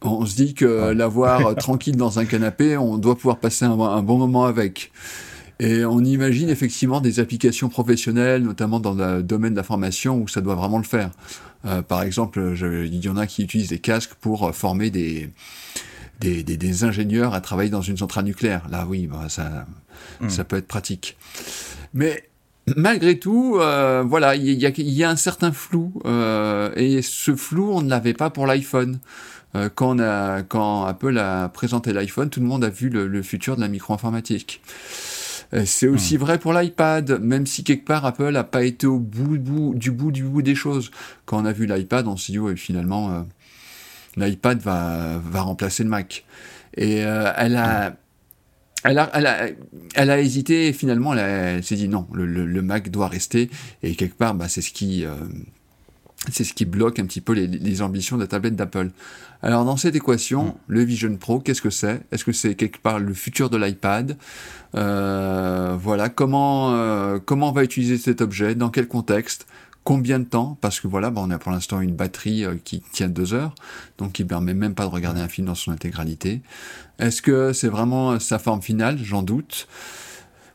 On 0.01 0.25
se 0.25 0.35
dit 0.35 0.53
que 0.53 0.91
l'avoir 0.91 1.55
tranquille 1.57 1.95
dans 1.95 2.19
un 2.19 2.25
canapé, 2.25 2.77
on 2.77 2.97
doit 2.97 3.15
pouvoir 3.15 3.37
passer 3.37 3.65
un, 3.65 3.79
un 3.79 4.03
bon 4.03 4.17
moment 4.17 4.45
avec. 4.45 4.91
Et 5.59 5.83
on 5.83 5.99
imagine 5.99 6.49
effectivement 6.49 7.01
des 7.01 7.19
applications 7.19 7.69
professionnelles, 7.69 8.43
notamment 8.43 8.79
dans 8.79 8.93
le 8.93 9.21
domaine 9.23 9.51
de 9.51 9.57
la 9.57 9.63
formation, 9.63 10.21
où 10.21 10.27
ça 10.27 10.41
doit 10.41 10.55
vraiment 10.55 10.77
le 10.77 10.85
faire. 10.85 11.11
Euh, 11.65 11.81
par 11.81 12.03
exemple, 12.03 12.55
il 12.57 13.03
y 13.03 13.09
en 13.09 13.17
a 13.17 13.27
qui 13.27 13.43
utilisent 13.43 13.69
des 13.69 13.79
casques 13.79 14.13
pour 14.15 14.47
euh, 14.47 14.51
former 14.51 14.89
des, 14.89 15.29
des, 16.19 16.43
des, 16.43 16.83
ingénieurs 16.83 17.33
à 17.33 17.41
travailler 17.41 17.69
dans 17.69 17.81
une 17.81 17.97
centrale 17.97 18.25
nucléaire. 18.25 18.63
Là, 18.69 18.85
oui, 18.87 19.07
bah, 19.07 19.27
ça, 19.29 19.65
hmm. 20.21 20.29
ça 20.29 20.43
peut 20.43 20.57
être 20.57 20.67
pratique. 20.67 21.17
Mais 21.93 22.29
malgré 22.75 23.19
tout, 23.19 23.57
euh, 23.59 24.03
voilà, 24.05 24.35
il 24.35 24.47
y, 24.47 24.65
y, 24.65 25.03
a 25.03 25.09
un 25.09 25.15
certain 25.15 25.51
flou, 25.51 25.93
euh, 26.05 26.71
et 26.75 27.01
ce 27.01 27.35
flou, 27.35 27.71
on 27.71 27.81
ne 27.81 27.89
l'avait 27.89 28.13
pas 28.13 28.29
pour 28.29 28.47
l'iPhone. 28.47 28.99
Euh, 29.55 29.69
quand, 29.73 29.95
on 29.95 29.99
a, 29.99 30.43
quand 30.43 30.85
Apple 30.85 31.17
a 31.17 31.49
présenté 31.49 31.91
l'iPhone, 31.91 32.29
tout 32.29 32.39
le 32.39 32.45
monde 32.45 32.63
a 32.63 32.69
vu 32.69 32.89
le, 32.89 33.07
le 33.07 33.23
futur 33.23 33.55
de 33.55 33.61
la 33.61 33.67
micro-informatique. 33.67 34.61
Euh, 35.53 35.63
c'est 35.65 35.87
aussi 35.87 36.15
hmm. 36.15 36.21
vrai 36.21 36.39
pour 36.39 36.53
l'iPad, 36.53 37.19
même 37.21 37.45
si 37.45 37.63
quelque 37.63 37.85
part 37.85 38.05
Apple 38.05 38.31
n'a 38.31 38.43
pas 38.43 38.63
été 38.63 38.87
au 38.87 38.99
bout, 38.99 39.37
du 39.73 39.91
bout 39.91 40.11
du 40.11 40.23
bout 40.23 40.41
des 40.41 40.55
choses. 40.55 40.91
Quand 41.25 41.41
on 41.41 41.45
a 41.45 41.51
vu 41.51 41.65
l'iPad, 41.65 42.07
on 42.07 42.17
s'est 42.17 42.31
dit, 42.31 42.39
ouais, 42.39 42.55
finalement, 42.55 43.11
euh, 43.11 43.21
l'iPad 44.17 44.59
va, 44.59 45.19
va 45.23 45.41
remplacer 45.41 45.83
le 45.83 45.89
Mac. 45.89 46.25
Et 46.77 47.03
euh, 47.03 47.31
elle 47.37 47.55
a... 47.55 47.95
Elle 48.85 48.97
a, 48.97 49.09
elle, 49.13 49.25
a, 49.25 49.47
elle 49.95 50.09
a 50.09 50.21
hésité 50.21 50.69
et 50.69 50.73
finalement 50.73 51.13
elle, 51.13 51.61
s'est 51.65 51.75
dit 51.75 51.89
non, 51.89 52.07
le, 52.13 52.25
le, 52.25 52.61
Mac 52.61 52.89
doit 52.89 53.09
rester 53.09 53.49
et 53.83 53.93
quelque 53.93 54.15
part 54.15 54.35
bah, 54.35 54.47
c'est 54.47 54.61
ce 54.61 54.71
qui 54.71 55.03
c'est 56.31 56.43
ce 56.43 56.53
qui 56.53 56.65
bloque 56.65 56.99
un 56.99 57.05
petit 57.05 57.21
peu 57.21 57.33
les, 57.33 57.47
les 57.47 57.81
ambitions 57.81 58.17
de 58.17 58.21
la 58.21 58.27
tablette 58.27 58.55
d'Apple. 58.55 58.91
Alors 59.41 59.63
dans 59.63 59.77
cette 59.77 59.95
équation, 59.95 60.47
hmm. 60.47 60.53
le 60.67 60.83
Vision 60.83 61.15
Pro, 61.15 61.39
qu'est-ce 61.39 61.61
que 61.61 61.69
c'est? 61.69 62.01
Est-ce 62.11 62.25
que 62.25 62.33
c'est 62.33 62.55
quelque 62.55 62.79
part 62.79 62.99
le 62.99 63.13
futur 63.13 63.49
de 63.49 63.57
l'iPad? 63.57 64.17
Euh, 64.75 65.77
Voilà, 65.81 66.09
comment 66.09 66.73
euh, 66.73 67.19
comment 67.23 67.49
on 67.49 67.53
va 67.53 67.63
utiliser 67.63 67.97
cet 67.97 68.21
objet? 68.21 68.55
Dans 68.55 68.69
quel 68.69 68.88
contexte? 68.88 69.47
Combien 69.85 70.19
de 70.19 70.25
temps? 70.25 70.57
Parce 70.59 70.81
que 70.81 70.88
voilà, 70.88 71.11
on 71.15 71.31
a 71.31 71.38
pour 71.39 71.53
l'instant 71.53 71.79
une 71.79 71.95
batterie 71.95 72.43
euh, 72.43 72.55
qui 72.63 72.81
tient 72.91 73.07
deux 73.07 73.33
heures, 73.33 73.55
donc 73.97 74.11
qui 74.11 74.25
permet 74.25 74.53
même 74.53 74.75
pas 74.75 74.83
de 74.83 74.89
regarder 74.89 75.21
un 75.21 75.29
film 75.29 75.47
dans 75.47 75.55
son 75.55 75.71
intégralité. 75.71 76.41
Est-ce 76.99 77.21
que 77.21 77.53
c'est 77.53 77.69
vraiment 77.69 78.19
sa 78.19 78.39
forme 78.39 78.61
finale? 78.61 78.99
J'en 79.01 79.23
doute. 79.23 79.67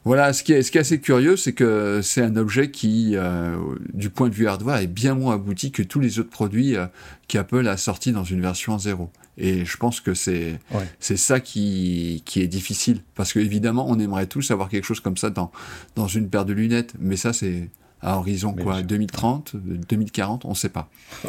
Voilà, 0.05 0.35
ce 0.35 0.43
qui 0.43 0.53
est, 0.53 0.63
ce 0.63 0.71
qui 0.71 0.77
est 0.77 0.83
assez 0.83 1.01
curieux, 1.01 1.37
c'est 1.37 1.55
que 1.55 2.01
c'est 2.03 2.21
un 2.21 2.37
objet 2.37 2.71
qui, 2.71 3.13
euh, 3.15 3.57
du 3.95 4.11
point 4.11 4.29
de 4.29 4.35
vue 4.35 4.47
hardware, 4.47 4.77
est 4.77 4.87
bien 4.87 5.15
moins 5.15 5.35
abouti 5.35 5.73
que 5.73 5.83
tous 5.83 5.99
les 5.99 6.19
autres 6.19 6.29
produits 6.29 6.77
euh, 6.77 6.87
qu'Apple 7.27 7.67
a 7.67 7.79
sortis 7.79 8.13
dans 8.13 8.25
une 8.25 8.43
version 8.43 8.79
0. 8.79 9.11
Et 9.39 9.65
je 9.65 9.77
pense 9.79 10.01
que 10.01 10.15
c'est 10.15 10.61
c'est 11.01 11.17
ça 11.17 11.41
qui, 11.41 12.23
qui 12.27 12.41
est 12.43 12.47
difficile. 12.47 13.01
Parce 13.15 13.33
que 13.33 13.39
évidemment, 13.41 13.87
on 13.89 13.99
aimerait 13.99 14.27
tous 14.27 14.51
avoir 14.51 14.69
quelque 14.69 14.85
chose 14.85 15.01
comme 15.01 15.17
ça 15.17 15.31
dans, 15.31 15.51
dans 15.97 16.07
une 16.07 16.29
paire 16.29 16.45
de 16.45 16.53
lunettes. 16.53 16.93
Mais 17.01 17.17
ça, 17.17 17.33
c'est 17.33 17.71
à 18.03 18.19
horizon 18.19 18.53
quoi 18.53 18.83
2030, 18.83 19.57
2040, 19.57 20.45
on 20.45 20.51
ne 20.51 20.55
sait 20.55 20.69
pas. 20.69 20.91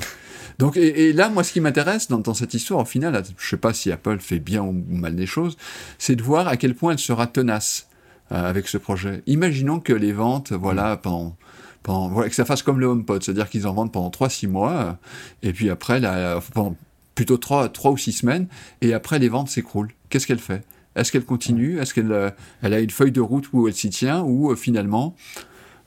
Donc, 0.60 0.77
et, 0.77 1.12
là, 1.13 1.29
moi, 1.29 1.44
ce 1.44 1.51
qui 1.51 1.60
m'intéresse 1.60 2.08
dans, 2.08 2.20
dans, 2.20 2.34
cette 2.34 2.53
histoire, 2.53 2.82
au 2.82 2.86
final, 2.86 3.24
je 3.38 3.48
sais 3.48 3.58
pas 3.58 3.74
si 3.74 3.91
Apple 3.91 4.20
fait 4.20 4.39
bien 4.39 4.62
ou 4.62 4.72
mal 4.88 5.15
des 5.15 5.25
choses, 5.25 5.58
c'est 5.98 6.15
de 6.15 6.24
voir 6.24 6.48
à 6.48 6.55
quel 6.55 6.75
point 6.75 6.94
elle 6.94 7.00
sera 7.00 7.27
tenace. 7.27 7.88
Euh, 8.32 8.50
avec 8.50 8.67
ce 8.67 8.79
projet. 8.79 9.22
Imaginons 9.27 9.79
que 9.79 9.94
les 9.94 10.12
ventes, 10.12 10.51
voilà, 10.51 10.98
pendant 10.98 11.38
pendant, 11.84 12.24
que 12.24 12.34
ça 12.34 12.44
fasse 12.44 12.63
comme 12.63 12.79
le 12.79 12.88
HomePod, 12.88 13.22
c'est-à-dire 13.22 13.48
qu'ils 13.48 13.67
en 13.67 13.74
vendent 13.74 13.91
pendant 13.91 14.10
3-6 14.10 14.48
mois, 14.48 14.98
et 15.44 15.53
puis 15.53 15.70
après, 15.70 16.00
la, 16.00 16.39
pendant 16.55 16.75
plutôt 17.13 17.38
3, 17.38 17.70
3 17.70 17.91
ou 17.91 17.98
6 17.98 18.13
semaines, 18.13 18.48
et 18.82 18.96
après 18.96 19.20
les 19.20 19.29
ventes 19.29 19.50
s'écroulent. 19.50 19.91
Qu'est-ce 20.10 20.25
qu'elle 20.25 20.39
fait? 20.39 20.63
Est-ce 20.96 21.12
qu'elle 21.12 21.24
continue? 21.24 21.77
Est-ce 21.77 21.94
qu'elle 21.94 22.34
elle 22.63 22.74
a 22.74 22.79
une 22.79 22.89
feuille 22.89 23.12
de 23.12 23.22
route 23.22 23.48
où 23.53 23.67
elle 23.67 23.75
s'y 23.75 23.91
tient, 23.91 24.24
ou 24.24 24.55
finalement, 24.55 25.15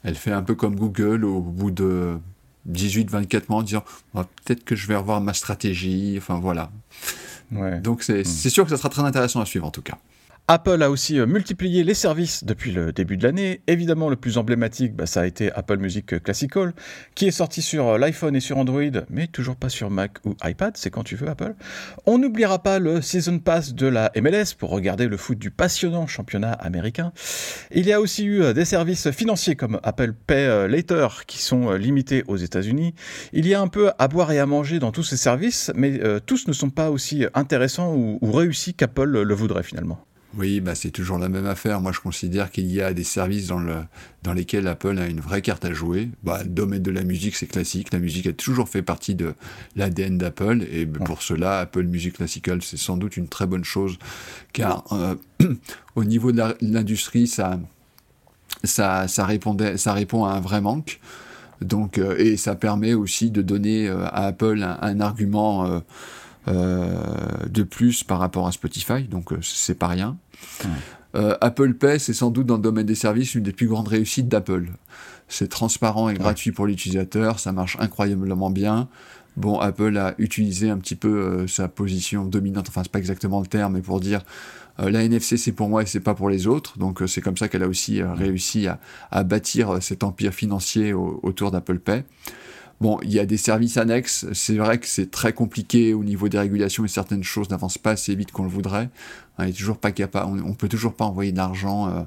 elle 0.04 0.14
fait 0.14 0.30
un 0.30 0.42
peu 0.42 0.54
comme 0.54 0.76
Google 0.76 1.24
au 1.24 1.40
bout 1.40 1.72
de 1.72 2.18
18-24 2.70 3.42
mois 3.48 3.58
en 3.58 3.62
disant 3.64 3.82
peut-être 4.14 4.64
que 4.64 4.76
je 4.76 4.86
vais 4.86 4.94
revoir 4.94 5.20
ma 5.20 5.34
stratégie, 5.34 6.14
enfin 6.18 6.38
voilà. 6.38 6.70
Donc 7.50 8.08
hmm. 8.08 8.22
c'est 8.22 8.50
sûr 8.50 8.62
que 8.62 8.70
ça 8.70 8.76
sera 8.76 8.90
très 8.90 9.02
intéressant 9.02 9.40
à 9.40 9.44
suivre 9.44 9.66
en 9.66 9.72
tout 9.72 9.82
cas. 9.82 9.98
Apple 10.50 10.82
a 10.82 10.88
aussi 10.88 11.20
euh, 11.20 11.26
multiplié 11.26 11.84
les 11.84 11.92
services 11.92 12.42
depuis 12.42 12.72
le 12.72 12.90
début 12.90 13.18
de 13.18 13.22
l'année. 13.22 13.60
Évidemment, 13.66 14.08
le 14.08 14.16
plus 14.16 14.38
emblématique, 14.38 14.96
bah, 14.96 15.04
ça 15.04 15.20
a 15.20 15.26
été 15.26 15.52
Apple 15.52 15.76
Music 15.76 16.22
Classical, 16.22 16.72
qui 17.14 17.26
est 17.26 17.32
sorti 17.32 17.60
sur 17.60 17.86
euh, 17.86 17.98
l'iPhone 17.98 18.34
et 18.34 18.40
sur 18.40 18.56
Android, 18.56 18.80
mais 19.10 19.26
toujours 19.26 19.56
pas 19.56 19.68
sur 19.68 19.90
Mac 19.90 20.12
ou 20.24 20.34
iPad, 20.42 20.74
c'est 20.78 20.88
quand 20.88 21.02
tu 21.02 21.16
veux 21.16 21.28
Apple. 21.28 21.54
On 22.06 22.16
n'oubliera 22.16 22.62
pas 22.62 22.78
le 22.78 23.02
Season 23.02 23.40
Pass 23.40 23.74
de 23.74 23.88
la 23.88 24.10
MLS 24.16 24.54
pour 24.56 24.70
regarder 24.70 25.06
le 25.06 25.18
foot 25.18 25.36
du 25.36 25.50
passionnant 25.50 26.06
championnat 26.06 26.52
américain. 26.52 27.12
Il 27.70 27.84
y 27.84 27.92
a 27.92 28.00
aussi 28.00 28.24
eu 28.24 28.40
euh, 28.40 28.54
des 28.54 28.64
services 28.64 29.10
financiers 29.10 29.54
comme 29.54 29.78
Apple 29.82 30.14
Pay 30.14 30.66
Later 30.70 31.08
qui 31.26 31.42
sont 31.42 31.72
limités 31.72 32.24
aux 32.26 32.38
États-Unis. 32.38 32.94
Il 33.34 33.46
y 33.46 33.52
a 33.52 33.60
un 33.60 33.68
peu 33.68 33.90
à 33.98 34.08
boire 34.08 34.32
et 34.32 34.38
à 34.38 34.46
manger 34.46 34.78
dans 34.78 34.92
tous 34.92 35.02
ces 35.02 35.18
services, 35.18 35.70
mais 35.74 36.00
tous 36.24 36.48
ne 36.48 36.54
sont 36.54 36.70
pas 36.70 36.90
aussi 36.90 37.26
intéressants 37.34 37.94
ou, 37.94 38.18
ou 38.22 38.32
réussis 38.32 38.72
qu'Apple 38.72 39.22
le 39.22 39.34
voudrait 39.34 39.62
finalement. 39.62 40.07
Oui, 40.36 40.60
bah 40.60 40.74
c'est 40.74 40.90
toujours 40.90 41.18
la 41.18 41.28
même 41.28 41.46
affaire. 41.46 41.80
Moi, 41.80 41.92
je 41.92 42.00
considère 42.00 42.50
qu'il 42.50 42.66
y 42.70 42.82
a 42.82 42.92
des 42.92 43.04
services 43.04 43.46
dans, 43.46 43.58
le, 43.58 43.76
dans 44.22 44.34
lesquels 44.34 44.68
Apple 44.68 44.98
a 44.98 45.06
une 45.06 45.20
vraie 45.20 45.40
carte 45.40 45.64
à 45.64 45.72
jouer. 45.72 46.10
Bah, 46.22 46.42
le 46.42 46.50
domaine 46.50 46.82
de 46.82 46.90
la 46.90 47.02
musique, 47.02 47.34
c'est 47.34 47.46
classique. 47.46 47.92
La 47.92 47.98
musique 47.98 48.26
a 48.26 48.32
toujours 48.32 48.68
fait 48.68 48.82
partie 48.82 49.14
de 49.14 49.34
l'ADN 49.74 50.18
d'Apple. 50.18 50.66
Et 50.70 50.86
pour 50.86 51.22
cela, 51.22 51.60
Apple 51.60 51.84
Music 51.84 52.16
Classical, 52.16 52.62
c'est 52.62 52.76
sans 52.76 52.98
doute 52.98 53.16
une 53.16 53.28
très 53.28 53.46
bonne 53.46 53.64
chose. 53.64 53.98
Car 54.52 54.84
euh, 54.92 55.14
au 55.96 56.04
niveau 56.04 56.30
de 56.30 56.42
l'industrie, 56.60 57.26
ça, 57.26 57.58
ça, 58.64 59.08
ça, 59.08 59.24
répondait, 59.24 59.78
ça 59.78 59.94
répond 59.94 60.24
à 60.26 60.32
un 60.32 60.40
vrai 60.40 60.60
manque. 60.60 61.00
Donc, 61.60 61.98
euh, 61.98 62.16
et 62.18 62.36
ça 62.36 62.54
permet 62.54 62.94
aussi 62.94 63.30
de 63.30 63.42
donner 63.42 63.88
euh, 63.88 64.04
à 64.06 64.26
Apple 64.26 64.62
un, 64.62 65.00
argument 65.00 65.66
euh, 65.66 65.80
de 66.48 67.62
plus 67.62 68.04
par 68.04 68.18
rapport 68.18 68.46
à 68.46 68.52
Spotify, 68.52 69.02
donc 69.02 69.32
euh, 69.32 69.38
c'est 69.42 69.74
pas 69.74 69.88
rien. 69.88 70.16
Euh, 71.14 71.36
Apple 71.40 71.74
Pay, 71.74 71.98
c'est 71.98 72.12
sans 72.12 72.30
doute 72.30 72.46
dans 72.46 72.56
le 72.56 72.62
domaine 72.62 72.86
des 72.86 72.94
services 72.94 73.34
une 73.34 73.42
des 73.42 73.52
plus 73.52 73.66
grandes 73.66 73.88
réussites 73.88 74.28
d'Apple. 74.28 74.68
C'est 75.28 75.48
transparent 75.48 76.08
et 76.08 76.14
gratuit 76.14 76.52
pour 76.52 76.66
l'utilisateur, 76.66 77.38
ça 77.38 77.52
marche 77.52 77.76
incroyablement 77.80 78.50
bien. 78.50 78.88
Bon, 79.36 79.58
Apple 79.58 79.96
a 79.98 80.14
utilisé 80.18 80.70
un 80.70 80.78
petit 80.78 80.96
peu 80.96 81.46
sa 81.46 81.68
position 81.68 82.24
dominante, 82.24 82.66
enfin 82.68 82.82
c'est 82.82 82.92
pas 82.92 82.98
exactement 82.98 83.40
le 83.40 83.46
terme, 83.46 83.74
mais 83.74 83.82
pour 83.82 84.00
dire 84.00 84.22
la 84.78 85.02
NFC 85.02 85.36
c'est 85.36 85.52
pour 85.52 85.68
moi 85.68 85.82
et 85.82 85.86
c'est 85.86 86.00
pas 86.00 86.14
pour 86.14 86.30
les 86.30 86.46
autres. 86.46 86.78
Donc 86.78 87.02
c'est 87.06 87.20
comme 87.20 87.36
ça 87.36 87.48
qu'elle 87.48 87.62
a 87.62 87.68
aussi 87.68 88.02
réussi 88.02 88.66
à, 89.10 89.24
bâtir 89.24 89.82
cet 89.82 90.02
empire 90.02 90.32
financier 90.32 90.92
autour 90.92 91.50
d'Apple 91.50 91.78
Pay. 91.78 92.04
Bon, 92.80 92.98
il 93.02 93.12
y 93.12 93.18
a 93.18 93.26
des 93.26 93.36
services 93.36 93.76
annexes. 93.76 94.26
C'est 94.32 94.56
vrai 94.56 94.78
que 94.78 94.86
c'est 94.86 95.10
très 95.10 95.32
compliqué 95.32 95.94
au 95.94 96.04
niveau 96.04 96.28
des 96.28 96.38
régulations 96.38 96.84
et 96.84 96.88
certaines 96.88 97.24
choses 97.24 97.50
n'avancent 97.50 97.78
pas 97.78 97.92
assez 97.92 98.14
vite 98.14 98.30
qu'on 98.30 98.44
le 98.44 98.48
voudrait. 98.48 98.88
On 99.38 99.44
est 99.44 99.52
toujours 99.52 99.78
pas 99.78 99.90
capable, 99.90 100.40
on, 100.44 100.54
peut 100.54 100.68
toujours 100.68 100.94
pas 100.94 101.04
envoyer 101.04 101.32
de 101.32 101.36
l'argent 101.36 101.88
euh, 101.88 102.02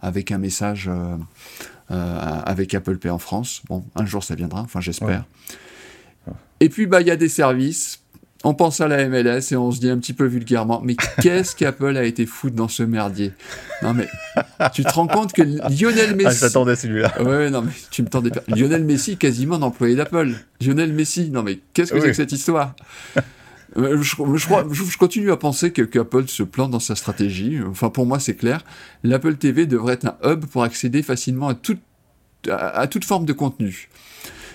avec 0.00 0.32
un 0.32 0.38
message 0.38 0.88
euh, 0.88 1.16
euh, 1.90 2.40
avec 2.44 2.74
Apple 2.74 2.98
Pay 2.98 3.10
en 3.10 3.18
France. 3.18 3.62
Bon, 3.68 3.84
un 3.94 4.06
jour 4.06 4.24
ça 4.24 4.34
viendra, 4.34 4.62
enfin 4.62 4.80
j'espère. 4.80 5.24
Et 6.58 6.68
puis 6.68 6.86
bah 6.86 7.00
il 7.02 7.06
y 7.06 7.10
a 7.10 7.16
des 7.16 7.28
services 7.28 8.00
on 8.46 8.54
pense 8.54 8.80
à 8.80 8.86
la 8.86 9.08
MLS 9.08 9.52
et 9.52 9.56
on 9.56 9.72
se 9.72 9.80
dit 9.80 9.90
un 9.90 9.98
petit 9.98 10.12
peu 10.12 10.24
vulgairement, 10.24 10.80
mais 10.80 10.94
qu'est-ce 11.20 11.56
qu'Apple 11.56 11.96
a 11.96 12.04
été 12.04 12.26
foutre 12.26 12.54
dans 12.54 12.68
ce 12.68 12.84
merdier? 12.84 13.32
Non 13.82 13.92
mais, 13.92 14.08
tu 14.72 14.84
te 14.84 14.92
rends 14.92 15.08
compte 15.08 15.32
que 15.32 15.42
Lionel 15.42 16.14
Messi... 16.14 16.28
Ah, 16.28 16.30
je 16.30 16.40
t'attendais 16.40 16.76
celui-là. 16.76 17.22
Ouais, 17.22 17.50
non 17.50 17.62
mais 17.62 17.72
tu 17.90 18.02
me 18.02 18.08
tendais 18.08 18.30
pas. 18.30 18.42
Lionel 18.46 18.84
Messi, 18.84 19.16
quasiment 19.16 19.56
employé 19.56 19.96
d'Apple. 19.96 20.30
Lionel 20.60 20.92
Messi, 20.92 21.30
non 21.30 21.42
mais 21.42 21.58
qu'est-ce 21.74 21.92
que 21.92 22.00
c'est 22.00 22.06
que 22.06 22.12
cette 22.12 22.30
histoire? 22.30 22.76
Euh, 23.76 24.00
je, 24.00 24.14
je, 24.14 24.96
continue 24.96 25.32
à 25.32 25.36
penser 25.36 25.72
que 25.72 25.82
qu'Apple 25.82 26.28
se 26.28 26.44
plante 26.44 26.70
dans 26.70 26.80
sa 26.80 26.94
stratégie. 26.94 27.58
Enfin, 27.68 27.90
pour 27.90 28.06
moi, 28.06 28.20
c'est 28.20 28.36
clair. 28.36 28.64
L'Apple 29.02 29.34
TV 29.34 29.66
devrait 29.66 29.94
être 29.94 30.06
un 30.06 30.16
hub 30.24 30.46
pour 30.46 30.62
accéder 30.62 31.02
facilement 31.02 31.48
à 31.48 32.86
toute 32.86 33.04
forme 33.04 33.26
de 33.26 33.32
contenu. 33.32 33.88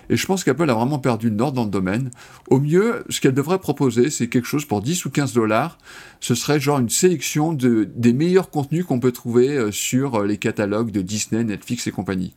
Et 0.10 0.18
je 0.18 0.26
pense 0.26 0.44
qu'Apple 0.44 0.70
a 0.70 0.74
vraiment 0.74 1.00
perdu 1.00 1.30
le 1.30 1.36
nord 1.36 1.52
dans 1.52 1.64
le 1.64 1.70
domaine. 1.70 2.12
Au 2.50 2.60
mieux, 2.60 3.04
ce 3.10 3.22
qu'elle 3.22 3.34
devrait 3.34 3.60
proposer, 3.60 4.10
c'est 4.10 4.28
quelque 4.28 4.48
chose 4.48 4.66
pour 4.66 4.82
10 4.82 5.06
ou 5.06 5.10
15 5.10 5.34
dollars. 5.34 5.78
Ce 6.20 6.36
serait 6.36 6.60
genre 6.60 6.80
une 6.80 6.90
sélection 6.90 7.54
de, 7.54 7.90
des 7.96 8.14
meilleurs 8.14 8.50
contenus 8.50 8.86
qu'on 8.86 9.00
peut 9.00 9.12
trouver 9.12 9.50
euh, 9.50 9.72
sur 9.72 10.16
euh, 10.16 10.26
les 10.26 10.38
catalogues 10.38 10.92
de 10.92 11.02
Disney, 11.02 11.44
Netflix 11.44 11.88
et 11.88 11.92
compagnie. 11.92 12.34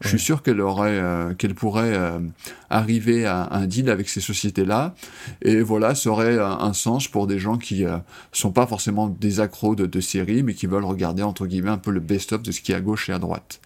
Je 0.00 0.08
suis 0.08 0.18
sûr 0.18 0.42
qu'elle 0.42 0.60
aurait, 0.60 0.98
euh, 0.98 1.34
qu'elle 1.34 1.54
pourrait 1.54 1.94
arriver 2.70 3.26
à 3.26 3.48
un 3.52 3.66
deal 3.66 3.88
avec 3.90 4.08
ces 4.08 4.20
sociétés-là. 4.20 4.94
Et 5.42 5.60
voilà, 5.60 5.94
ça 5.94 6.10
aurait 6.10 6.38
un, 6.38 6.72
sens 6.72 7.08
pour 7.08 7.26
des 7.26 7.38
gens 7.38 7.56
qui 7.56 7.84
euh, 7.84 7.98
sont 8.32 8.50
pas 8.50 8.66
forcément 8.66 9.08
des 9.08 9.40
accros 9.40 9.74
de, 9.74 9.86
de 9.86 10.00
séries, 10.00 10.42
mais 10.42 10.54
qui 10.54 10.66
veulent 10.66 10.84
regarder, 10.84 11.22
entre 11.22 11.46
guillemets, 11.46 11.70
un 11.70 11.78
peu 11.78 11.90
le 11.90 12.00
best-of 12.00 12.42
de 12.42 12.52
ce 12.52 12.60
qui 12.60 12.72
est 12.72 12.74
à 12.74 12.80
gauche 12.80 13.08
et 13.08 13.12
à 13.12 13.18
droite. 13.18 13.60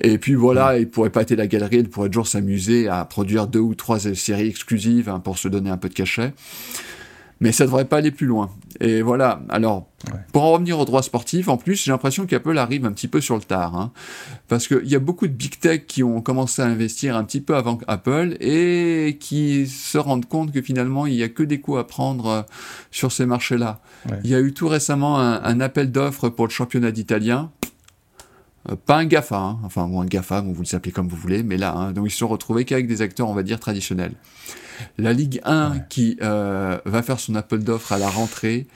Et 0.00 0.18
puis 0.18 0.34
voilà, 0.34 0.78
il 0.78 0.88
pourrait 0.88 1.10
pâter 1.10 1.36
la 1.36 1.46
galerie, 1.46 1.78
il 1.78 1.88
pourrait 1.88 2.08
toujours 2.08 2.26
s'amuser 2.26 2.88
à 2.88 3.04
produire 3.04 3.46
deux 3.46 3.60
ou 3.60 3.74
trois 3.74 3.98
séries 3.98 4.48
exclusives 4.48 5.08
hein, 5.08 5.20
pour 5.20 5.38
se 5.38 5.48
donner 5.48 5.70
un 5.70 5.76
peu 5.76 5.88
de 5.88 5.94
cachet. 5.94 6.32
Mais 7.40 7.52
ça 7.52 7.66
devrait 7.66 7.84
pas 7.84 7.98
aller 7.98 8.10
plus 8.10 8.26
loin. 8.26 8.50
Et 8.80 9.00
voilà. 9.00 9.42
Alors, 9.48 9.88
pour 10.32 10.42
en 10.42 10.52
revenir 10.52 10.78
au 10.78 10.84
droit 10.84 11.02
sportif, 11.02 11.48
en 11.48 11.56
plus, 11.56 11.84
j'ai 11.84 11.92
l'impression 11.92 12.26
qu'Apple 12.26 12.58
arrive 12.58 12.84
un 12.84 12.90
petit 12.90 13.06
peu 13.06 13.20
sur 13.20 13.36
le 13.36 13.42
tard. 13.42 13.76
Hein, 13.76 13.92
parce 14.48 14.66
qu'il 14.66 14.88
y 14.88 14.96
a 14.96 14.98
beaucoup 14.98 15.28
de 15.28 15.32
big 15.32 15.58
tech 15.60 15.82
qui 15.86 16.02
ont 16.02 16.20
commencé 16.20 16.62
à 16.62 16.66
investir 16.66 17.16
un 17.16 17.22
petit 17.22 17.40
peu 17.40 17.54
avant 17.54 17.78
Apple 17.86 18.36
et 18.40 19.18
qui 19.20 19.68
se 19.68 19.98
rendent 19.98 20.26
compte 20.26 20.52
que 20.52 20.62
finalement, 20.62 21.06
il 21.06 21.14
n'y 21.14 21.22
a 21.22 21.28
que 21.28 21.44
des 21.44 21.60
coups 21.60 21.78
à 21.78 21.84
prendre 21.84 22.26
euh, 22.26 22.42
sur 22.90 23.12
ces 23.12 23.24
marchés-là. 23.24 23.80
Il 24.24 24.30
y 24.30 24.34
a 24.34 24.40
eu 24.40 24.52
tout 24.52 24.68
récemment 24.68 25.20
un, 25.20 25.42
un 25.42 25.60
appel 25.60 25.92
d'offres 25.92 26.28
pour 26.28 26.46
le 26.46 26.52
championnat 26.52 26.90
d'Italien. 26.90 27.52
Euh, 28.70 28.76
pas 28.76 28.96
un 28.96 29.06
GAFA, 29.06 29.36
hein. 29.36 29.58
enfin, 29.64 29.86
ou 29.86 30.00
un 30.00 30.06
GAFA, 30.06 30.40
vous 30.40 30.62
le 30.62 30.74
appelez 30.74 30.92
comme 30.92 31.08
vous 31.08 31.16
voulez, 31.16 31.42
mais 31.42 31.56
là, 31.56 31.74
hein, 31.74 31.92
donc 31.92 32.06
ils 32.06 32.10
se 32.10 32.18
sont 32.18 32.28
retrouvés 32.28 32.64
qu'avec 32.64 32.86
des 32.86 33.02
acteurs, 33.02 33.28
on 33.28 33.34
va 33.34 33.42
dire, 33.42 33.60
traditionnels. 33.60 34.12
La 34.96 35.12
Ligue 35.12 35.40
1 35.44 35.80
qui 35.88 36.18
euh, 36.22 36.78
va 36.84 37.02
faire 37.02 37.18
son 37.18 37.34
appel 37.34 37.64
d'offres 37.64 37.92
à 37.92 37.98
la 37.98 38.08
rentrée, 38.08 38.66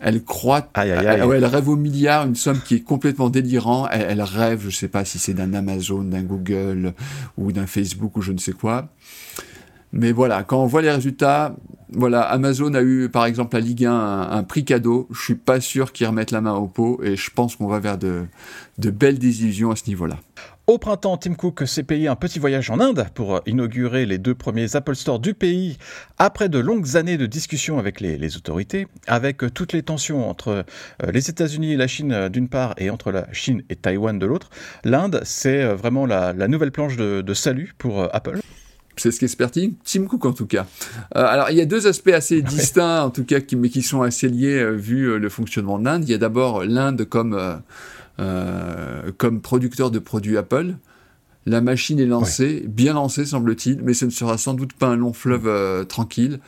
elle 0.00 0.22
croit, 0.24 0.68
elle, 0.74 1.44
rêve 1.44 1.68
au 1.68 1.76
milliard, 1.76 2.26
une 2.26 2.34
somme 2.34 2.60
qui 2.60 2.74
est 2.76 2.80
complètement 2.80 3.30
délirant. 3.30 3.88
Elle, 3.88 4.20
rêve, 4.20 4.66
je 4.68 4.76
sais 4.76 4.88
pas 4.88 5.06
si 5.06 5.18
c'est 5.18 5.32
d'un 5.32 5.54
Amazon, 5.54 6.02
d'un 6.02 6.22
Google 6.22 6.92
ou 7.38 7.50
d'un 7.50 7.66
Facebook 7.66 8.16
ou 8.16 8.22
je 8.22 8.32
ne 8.32 8.38
sais 8.38 8.52
quoi. 8.52 8.88
Mais 9.92 10.12
voilà, 10.12 10.42
quand 10.42 10.62
on 10.62 10.66
voit 10.66 10.82
les 10.82 10.90
résultats, 10.90 11.54
voilà, 11.92 12.22
Amazon 12.22 12.74
a 12.74 12.82
eu 12.82 13.08
par 13.08 13.26
exemple 13.26 13.56
la 13.56 13.60
Ligue 13.60 13.84
1 13.86 13.92
un, 14.30 14.42
prix 14.42 14.64
cadeau. 14.64 15.08
Je 15.12 15.22
suis 15.22 15.34
pas 15.34 15.60
sûr 15.60 15.92
qu'ils 15.92 16.06
remettent 16.06 16.32
la 16.32 16.40
main 16.40 16.54
au 16.54 16.66
pot 16.66 17.00
et 17.02 17.16
je 17.16 17.30
pense 17.30 17.56
qu'on 17.56 17.68
va 17.68 17.78
vers 17.78 17.96
de, 17.96 18.24
de 18.78 18.90
belles 18.90 19.18
désillusions 19.18 19.70
à 19.70 19.76
ce 19.76 19.84
niveau-là. 19.88 20.16
Au 20.66 20.78
printemps, 20.78 21.16
Tim 21.16 21.34
Cook 21.34 21.62
s'est 21.64 21.84
payé 21.84 22.08
un 22.08 22.16
petit 22.16 22.40
voyage 22.40 22.70
en 22.70 22.80
Inde 22.80 23.06
pour 23.14 23.40
inaugurer 23.46 24.04
les 24.04 24.18
deux 24.18 24.34
premiers 24.34 24.74
Apple 24.74 24.96
Store 24.96 25.20
du 25.20 25.32
pays 25.32 25.78
après 26.18 26.48
de 26.48 26.58
longues 26.58 26.96
années 26.96 27.18
de 27.18 27.26
discussions 27.26 27.78
avec 27.78 28.00
les, 28.00 28.36
autorités, 28.36 28.88
avec 29.06 29.54
toutes 29.54 29.72
les 29.72 29.84
tensions 29.84 30.28
entre 30.28 30.48
euh, 31.04 31.12
les 31.12 31.30
États-Unis 31.30 31.74
et 31.74 31.76
la 31.76 31.86
Chine 31.86 32.10
euh, 32.10 32.28
d'une 32.28 32.48
part 32.48 32.74
et 32.78 32.90
entre 32.90 33.12
la 33.12 33.32
Chine 33.32 33.62
et 33.70 33.76
Taïwan 33.76 34.18
de 34.18 34.26
l'autre. 34.26 34.50
L'Inde, 34.82 35.20
c'est 35.22 35.62
euh, 35.62 35.76
vraiment 35.76 36.04
la, 36.04 36.32
nouvelle 36.48 36.72
planche 36.72 36.96
de 36.96 37.34
salut 37.34 37.72
pour 37.78 38.02
Apple. 38.12 38.40
C'est 38.96 39.10
ce 39.10 39.20
qu'espère 39.20 39.50
Tim 39.50 40.06
Cook 40.06 40.24
en 40.24 40.32
tout 40.32 40.46
cas. 40.46 40.66
Euh, 41.14 41.24
alors 41.24 41.50
il 41.50 41.56
y 41.56 41.60
a 41.60 41.66
deux 41.66 41.86
aspects 41.86 42.08
assez 42.08 42.40
distincts 42.42 43.02
en 43.02 43.10
tout 43.10 43.24
cas, 43.24 43.40
qui, 43.40 43.56
mais 43.56 43.68
qui 43.68 43.82
sont 43.82 44.02
assez 44.02 44.28
liés 44.28 44.58
euh, 44.58 44.70
vu 44.70 45.04
euh, 45.04 45.18
le 45.18 45.28
fonctionnement 45.28 45.78
de 45.78 45.84
l'Inde. 45.84 46.04
Il 46.04 46.10
y 46.10 46.14
a 46.14 46.18
d'abord 46.18 46.64
l'Inde 46.64 47.04
comme 47.04 47.60
comme 49.18 49.42
producteur 49.42 49.90
de 49.90 49.98
produits 49.98 50.38
Apple. 50.38 50.74
La 51.44 51.60
machine 51.60 52.00
est 52.00 52.06
lancée, 52.06 52.64
bien 52.66 52.94
lancée 52.94 53.26
semble-t-il, 53.26 53.82
mais 53.82 53.92
ce 53.92 54.06
ne 54.06 54.10
sera 54.10 54.38
sans 54.38 54.54
doute 54.54 54.72
pas 54.72 54.86
un 54.86 54.96
long 54.96 55.12
fleuve 55.12 55.86
tranquille. 55.86 56.40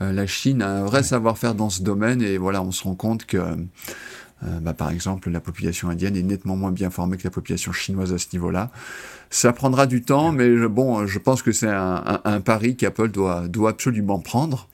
la 0.00 0.26
Chine 0.26 0.62
a 0.62 0.68
un 0.68 0.84
vrai 0.84 1.04
savoir-faire 1.04 1.54
dans 1.54 1.70
ce 1.70 1.82
domaine 1.82 2.20
et 2.20 2.38
voilà, 2.38 2.60
on 2.60 2.72
se 2.72 2.82
rend 2.82 2.96
compte 2.96 3.24
que 3.24 3.38
euh, 4.44 4.60
bah, 4.60 4.74
par 4.74 4.90
exemple, 4.90 5.30
la 5.30 5.40
population 5.40 5.88
indienne 5.88 6.16
est 6.16 6.22
nettement 6.22 6.56
moins 6.56 6.72
bien 6.72 6.90
formée 6.90 7.16
que 7.16 7.24
la 7.24 7.30
population 7.30 7.72
chinoise 7.72 8.12
à 8.12 8.18
ce 8.18 8.26
niveau-là. 8.32 8.70
Ça 9.30 9.52
prendra 9.52 9.86
du 9.86 10.02
temps, 10.02 10.32
mais 10.32 10.68
bon, 10.68 11.06
je 11.06 11.18
pense 11.18 11.42
que 11.42 11.52
c'est 11.52 11.68
un, 11.68 12.20
un, 12.24 12.40
pari 12.40 12.76
qu'Apple 12.76 13.10
doit, 13.10 13.48
doit 13.48 13.70
absolument 13.70 14.18
prendre. 14.18 14.68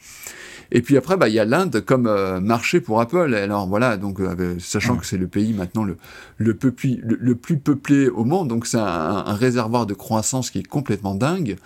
Et 0.71 0.83
puis 0.83 0.97
après, 0.97 1.17
bah, 1.17 1.29
il 1.29 1.35
y 1.35 1.39
a 1.39 1.45
l'Inde 1.45 1.83
comme 1.85 2.07
euh, 2.07 2.41
marché 2.41 2.81
pour 2.81 3.01
Apple. 3.01 3.35
Alors 3.35 3.67
voilà, 3.67 3.97
donc 3.97 4.21
euh, 4.21 4.57
sachant 4.59 4.97
que 4.97 5.07
c'est 5.07 5.17
le 5.17 5.27
pays 5.27 5.55
maintenant 5.55 5.83
le, 5.83 5.97
le, 6.37 6.59
le, 7.01 7.35
plus 7.35 7.59
peuplé 7.59 8.09
au 8.09 8.25
monde, 8.25 8.49
donc 8.49 8.67
c'est 8.67 8.79
un, 8.79 9.23
réservoir 9.33 9.87
de 9.87 9.95
croissance 9.95 10.51
qui 10.51 10.59
est 10.59 10.67
complètement 10.67 11.15
dingue. 11.15 11.57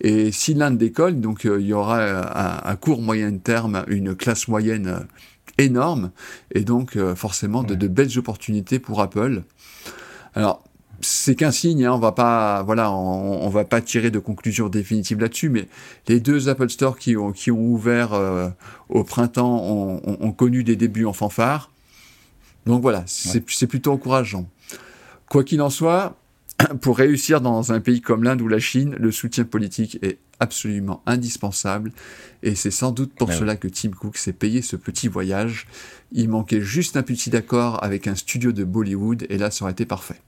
Et 0.00 0.32
si 0.32 0.54
l'Inde 0.54 0.78
décolle, 0.78 1.20
donc 1.20 1.44
il 1.44 1.66
y 1.66 1.72
aura 1.74 1.98
à, 1.98 2.76
court 2.76 3.02
moyen 3.02 3.36
terme 3.36 3.84
une 3.88 4.14
classe 4.14 4.48
moyenne 4.48 5.06
énorme, 5.58 6.10
et 6.54 6.62
donc 6.62 6.96
forcément 7.14 7.62
de, 7.62 7.74
de 7.74 7.88
belles 7.88 8.18
opportunités 8.18 8.78
pour 8.78 9.00
Apple. 9.00 9.42
Alors, 10.34 10.62
c'est 11.00 11.34
qu'un 11.36 11.50
signe, 11.50 11.84
hein, 11.84 11.92
on 11.92 11.98
va 11.98 12.12
pas, 12.12 12.62
voilà, 12.62 12.90
on, 12.90 13.48
va 13.48 13.64
pas 13.64 13.80
tirer 13.80 14.10
de 14.10 14.18
conclusion 14.18 14.68
définitive 14.68 15.20
là-dessus, 15.20 15.48
mais 15.48 15.68
les 16.08 16.20
deux 16.20 16.48
Apple 16.48 16.68
Store 16.68 16.98
qui 16.98 17.16
ont, 17.16 17.32
qui 17.32 17.50
ont 17.50 17.60
ouvert 17.60 18.12
euh, 18.14 18.48
au 18.88 19.04
printemps 19.04 20.00
ont, 20.04 20.32
connu 20.32 20.64
des 20.64 20.76
débuts 20.76 21.04
en 21.04 21.12
fanfare. 21.12 21.70
Donc 22.66 22.82
voilà, 22.82 23.04
c'est 23.06 23.66
plutôt 23.66 23.92
encourageant. 23.92 24.48
Quoi 25.28 25.44
qu'il 25.44 25.62
en 25.62 25.70
soit, 25.70 26.16
pour 26.80 26.98
réussir 26.98 27.40
dans 27.40 27.72
un 27.72 27.80
pays 27.80 28.00
comme 28.00 28.24
l'Inde 28.24 28.42
ou 28.42 28.48
la 28.48 28.58
Chine, 28.58 28.96
le 28.98 29.12
soutien 29.12 29.44
politique 29.44 29.98
est 30.02 30.18
absolument 30.40 31.02
indispensable. 31.06 31.92
Et 32.42 32.54
c'est 32.54 32.70
sans 32.70 32.92
doute 32.92 33.12
pour 33.14 33.32
cela 33.32 33.56
que 33.56 33.68
Tim 33.68 33.90
Cook 33.90 34.16
s'est 34.16 34.32
payé 34.32 34.62
ce 34.62 34.76
petit 34.76 35.08
voyage. 35.08 35.66
Il 36.12 36.28
manquait 36.28 36.60
juste 36.60 36.96
un 36.96 37.02
petit 37.02 37.30
d'accord 37.30 37.82
avec 37.82 38.06
un 38.06 38.14
studio 38.14 38.52
de 38.52 38.64
Bollywood 38.64 39.26
et 39.28 39.38
là, 39.38 39.50
ça 39.50 39.64
aurait 39.64 39.72
été 39.72 39.86
parfait. 39.86 40.20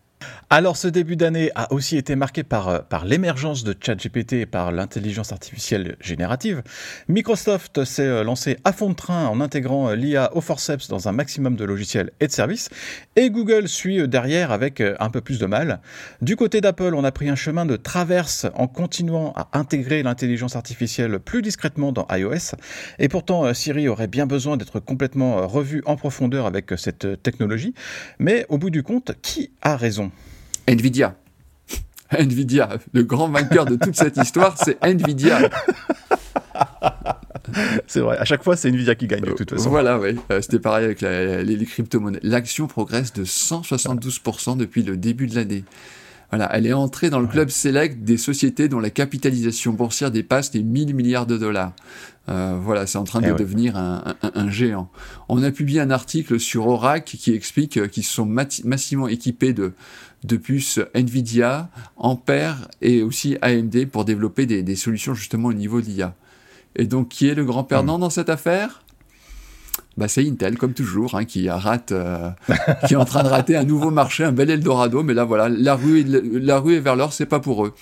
Alors 0.52 0.76
ce 0.76 0.88
début 0.88 1.14
d'année 1.14 1.52
a 1.54 1.72
aussi 1.72 1.96
été 1.96 2.16
marqué 2.16 2.42
par, 2.42 2.68
euh, 2.68 2.78
par 2.80 3.04
l'émergence 3.04 3.62
de 3.62 3.72
ChatGPT 3.80 4.32
et 4.32 4.46
par 4.46 4.72
l'intelligence 4.72 5.30
artificielle 5.30 5.94
générative. 6.00 6.64
Microsoft 7.06 7.84
s'est 7.84 8.02
euh, 8.02 8.24
lancé 8.24 8.56
à 8.64 8.72
fond 8.72 8.90
de 8.90 8.96
train 8.96 9.28
en 9.28 9.40
intégrant 9.40 9.90
euh, 9.90 9.94
l'IA 9.94 10.34
au 10.34 10.40
forceps 10.40 10.88
dans 10.88 11.06
un 11.06 11.12
maximum 11.12 11.54
de 11.54 11.64
logiciels 11.64 12.10
et 12.18 12.26
de 12.26 12.32
services, 12.32 12.68
et 13.14 13.30
Google 13.30 13.68
suit 13.68 14.08
derrière 14.08 14.50
avec 14.50 14.80
un 14.80 15.08
peu 15.08 15.20
plus 15.20 15.38
de 15.38 15.46
mal. 15.46 15.80
Du 16.20 16.34
côté 16.34 16.60
d'Apple, 16.60 16.94
on 16.96 17.04
a 17.04 17.12
pris 17.12 17.28
un 17.28 17.36
chemin 17.36 17.64
de 17.64 17.76
traverse 17.76 18.46
en 18.56 18.66
continuant 18.66 19.32
à 19.36 19.56
intégrer 19.56 20.02
l'intelligence 20.02 20.56
artificielle 20.56 21.20
plus 21.20 21.42
discrètement 21.42 21.92
dans 21.92 22.08
iOS, 22.10 22.56
et 22.98 23.08
pourtant 23.08 23.54
Siri 23.54 23.86
aurait 23.86 24.08
bien 24.08 24.26
besoin 24.26 24.56
d'être 24.56 24.80
complètement 24.80 25.46
revu 25.46 25.80
en 25.86 25.94
profondeur 25.94 26.46
avec 26.46 26.72
cette 26.76 27.22
technologie, 27.22 27.72
mais 28.18 28.46
au 28.48 28.58
bout 28.58 28.70
du 28.70 28.82
compte, 28.82 29.12
qui 29.22 29.52
a 29.62 29.76
raison? 29.76 30.09
Nvidia. 30.66 31.16
Nvidia, 32.18 32.78
le 32.92 33.02
grand 33.02 33.28
vainqueur 33.28 33.64
de 33.64 33.76
toute 33.76 33.96
cette 33.96 34.16
histoire, 34.16 34.56
c'est 34.58 34.78
Nvidia. 34.82 35.48
c'est 37.86 38.00
vrai, 38.00 38.18
à 38.18 38.24
chaque 38.24 38.42
fois, 38.42 38.56
c'est 38.56 38.68
Nvidia 38.68 38.94
qui 38.94 39.06
gagne 39.06 39.22
de 39.22 39.32
toute 39.32 39.50
façon. 39.50 39.70
Voilà, 39.70 39.98
oui. 39.98 40.16
Euh, 40.30 40.40
c'était 40.40 40.58
pareil 40.58 40.84
avec 40.84 41.00
les, 41.00 41.64
crypto-monnaies. 41.64 42.20
L'action 42.22 42.66
progresse 42.66 43.12
de 43.12 43.24
172% 43.24 44.56
depuis 44.56 44.82
le 44.82 44.96
début 44.96 45.26
de 45.26 45.34
l'année. 45.34 45.64
Voilà, 46.30 46.48
elle 46.52 46.66
est 46.66 46.72
entrée 46.72 47.10
dans 47.10 47.18
le 47.18 47.26
club 47.26 47.48
select 47.48 48.04
des 48.04 48.16
sociétés 48.16 48.68
dont 48.68 48.78
la 48.78 48.90
capitalisation 48.90 49.72
boursière 49.72 50.12
dépasse 50.12 50.54
les 50.54 50.62
1000 50.62 50.94
milliards 50.94 51.26
de 51.26 51.36
dollars. 51.36 51.72
Euh, 52.28 52.56
voilà, 52.62 52.86
c'est 52.86 52.98
en 52.98 53.04
train 53.04 53.20
de 53.20 53.26
eh 53.26 53.34
devenir 53.34 53.76
un, 53.76 54.50
géant. 54.50 54.88
On 55.28 55.42
a 55.42 55.50
publié 55.50 55.80
un 55.80 55.90
article 55.90 56.38
sur 56.38 56.68
Oracle 56.68 57.16
qui 57.16 57.34
explique 57.34 57.78
euh, 57.78 57.88
qu'ils 57.88 58.04
sont 58.04 58.26
massivement 58.26 59.08
équipés 59.08 59.52
de, 59.52 59.72
de 60.24 60.36
puces 60.36 60.80
Nvidia, 60.94 61.70
Ampere 61.96 62.68
et 62.82 63.02
aussi 63.02 63.36
AMD 63.42 63.86
pour 63.86 64.04
développer 64.04 64.46
des, 64.46 64.76
solutions 64.76 65.14
justement 65.14 65.48
au 65.48 65.52
niveau 65.52 65.80
de 65.80 65.86
l'IA. 65.86 66.14
Et 66.76 66.86
donc, 66.86 67.08
qui 67.08 67.28
est 67.28 67.34
le 67.34 67.44
grand 67.44 67.64
perdant 67.64 67.98
hmm. 67.98 68.02
dans 68.02 68.10
cette 68.10 68.28
affaire? 68.28 68.82
Bah, 69.96 70.08
c'est 70.08 70.26
Intel, 70.26 70.56
comme 70.56 70.72
toujours, 70.72 71.16
hein, 71.16 71.24
qui 71.24 71.50
rate, 71.50 71.92
euh, 71.92 72.30
qui 72.86 72.94
est 72.94 72.96
en 72.96 73.04
train 73.04 73.22
de 73.22 73.28
rater 73.28 73.56
un 73.56 73.64
nouveau 73.64 73.90
marché, 73.90 74.24
un 74.24 74.32
bel 74.32 74.50
Eldorado. 74.50 75.02
Mais 75.02 75.14
là, 75.14 75.24
voilà, 75.24 75.48
la 75.48 75.74
rue, 75.74 76.04
la 76.04 76.58
rue 76.58 76.76
est 76.76 76.80
vers 76.80 76.96
l'or, 76.96 77.12
c'est 77.12 77.26
pas 77.26 77.40
pour 77.40 77.66
eux. 77.66 77.74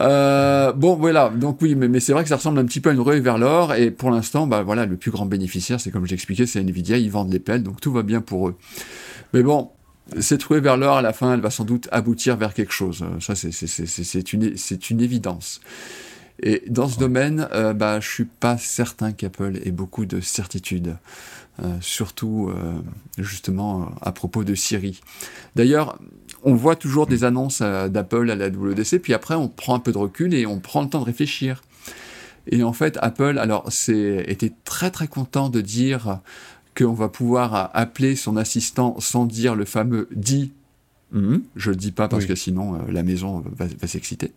Euh, 0.00 0.72
bon, 0.72 0.94
voilà. 0.96 1.30
Donc 1.30 1.58
oui, 1.62 1.74
mais, 1.74 1.88
mais 1.88 2.00
c'est 2.00 2.12
vrai 2.12 2.22
que 2.22 2.28
ça 2.28 2.36
ressemble 2.36 2.58
un 2.58 2.64
petit 2.64 2.80
peu 2.80 2.90
à 2.90 2.92
une 2.92 3.00
ruée 3.00 3.20
vers 3.20 3.38
l'or. 3.38 3.74
Et 3.74 3.90
pour 3.90 4.10
l'instant, 4.10 4.46
bah 4.46 4.62
voilà, 4.62 4.86
le 4.86 4.96
plus 4.96 5.10
grand 5.10 5.26
bénéficiaire, 5.26 5.80
c'est 5.80 5.90
comme 5.90 6.06
j'expliquais, 6.06 6.46
c'est 6.46 6.60
Nvidia. 6.60 6.96
Ils 6.96 7.10
vendent 7.10 7.32
les 7.32 7.38
pelles, 7.38 7.62
donc 7.62 7.80
tout 7.80 7.92
va 7.92 8.02
bien 8.02 8.20
pour 8.20 8.48
eux. 8.48 8.56
Mais 9.32 9.42
bon, 9.42 9.70
cette 10.20 10.42
ruée 10.44 10.60
vers 10.60 10.76
l'or, 10.76 10.98
à 10.98 11.02
la 11.02 11.12
fin, 11.12 11.34
elle 11.34 11.40
va 11.40 11.50
sans 11.50 11.64
doute 11.64 11.88
aboutir 11.90 12.36
vers 12.36 12.54
quelque 12.54 12.72
chose. 12.72 13.04
Ça, 13.20 13.34
c'est 13.34 14.32
une, 14.32 15.00
évidence. 15.00 15.60
Et 16.42 16.62
dans 16.68 16.88
ce 16.88 16.98
domaine, 16.98 17.48
euh, 17.52 17.72
bah, 17.72 18.00
je 18.00 18.08
suis 18.08 18.24
pas 18.24 18.58
certain 18.58 19.12
qu'Apple 19.12 19.60
ait 19.64 19.70
beaucoup 19.70 20.04
de 20.04 20.20
certitudes, 20.20 20.96
euh, 21.62 21.76
surtout 21.80 22.50
euh, 22.50 22.74
justement 23.18 23.92
à 24.02 24.12
propos 24.12 24.44
de 24.44 24.54
Siri. 24.54 25.00
D'ailleurs, 25.54 25.98
on 26.42 26.54
voit 26.54 26.76
toujours 26.76 27.06
des 27.06 27.24
annonces 27.24 27.62
d'Apple 27.62 28.30
à 28.30 28.34
la 28.34 28.48
WDC, 28.48 28.98
puis 28.98 29.14
après 29.14 29.34
on 29.34 29.48
prend 29.48 29.74
un 29.74 29.78
peu 29.78 29.92
de 29.92 29.98
recul 29.98 30.34
et 30.34 30.44
on 30.44 30.60
prend 30.60 30.82
le 30.82 30.88
temps 30.88 31.00
de 31.00 31.06
réfléchir. 31.06 31.62
Et 32.46 32.62
en 32.62 32.74
fait, 32.74 32.98
Apple, 33.00 33.38
alors, 33.38 33.70
était 33.88 34.52
très 34.64 34.90
très 34.90 35.08
content 35.08 35.48
de 35.48 35.62
dire 35.62 36.20
qu'on 36.76 36.94
va 36.94 37.08
pouvoir 37.08 37.70
appeler 37.74 38.16
son 38.16 38.36
assistant 38.36 38.96
sans 39.00 39.26
dire 39.26 39.54
le 39.54 39.64
fameux 39.64 40.08
dit. 40.14 40.52
Hum, 41.14 41.42
je 41.54 41.70
le 41.70 41.76
dis 41.76 41.92
pas 41.92 42.08
parce 42.08 42.26
que 42.26 42.34
sinon 42.34 42.86
la 42.88 43.02
maison 43.04 43.44
va, 43.56 43.66
va 43.66 43.86
s'exciter. 43.86 44.32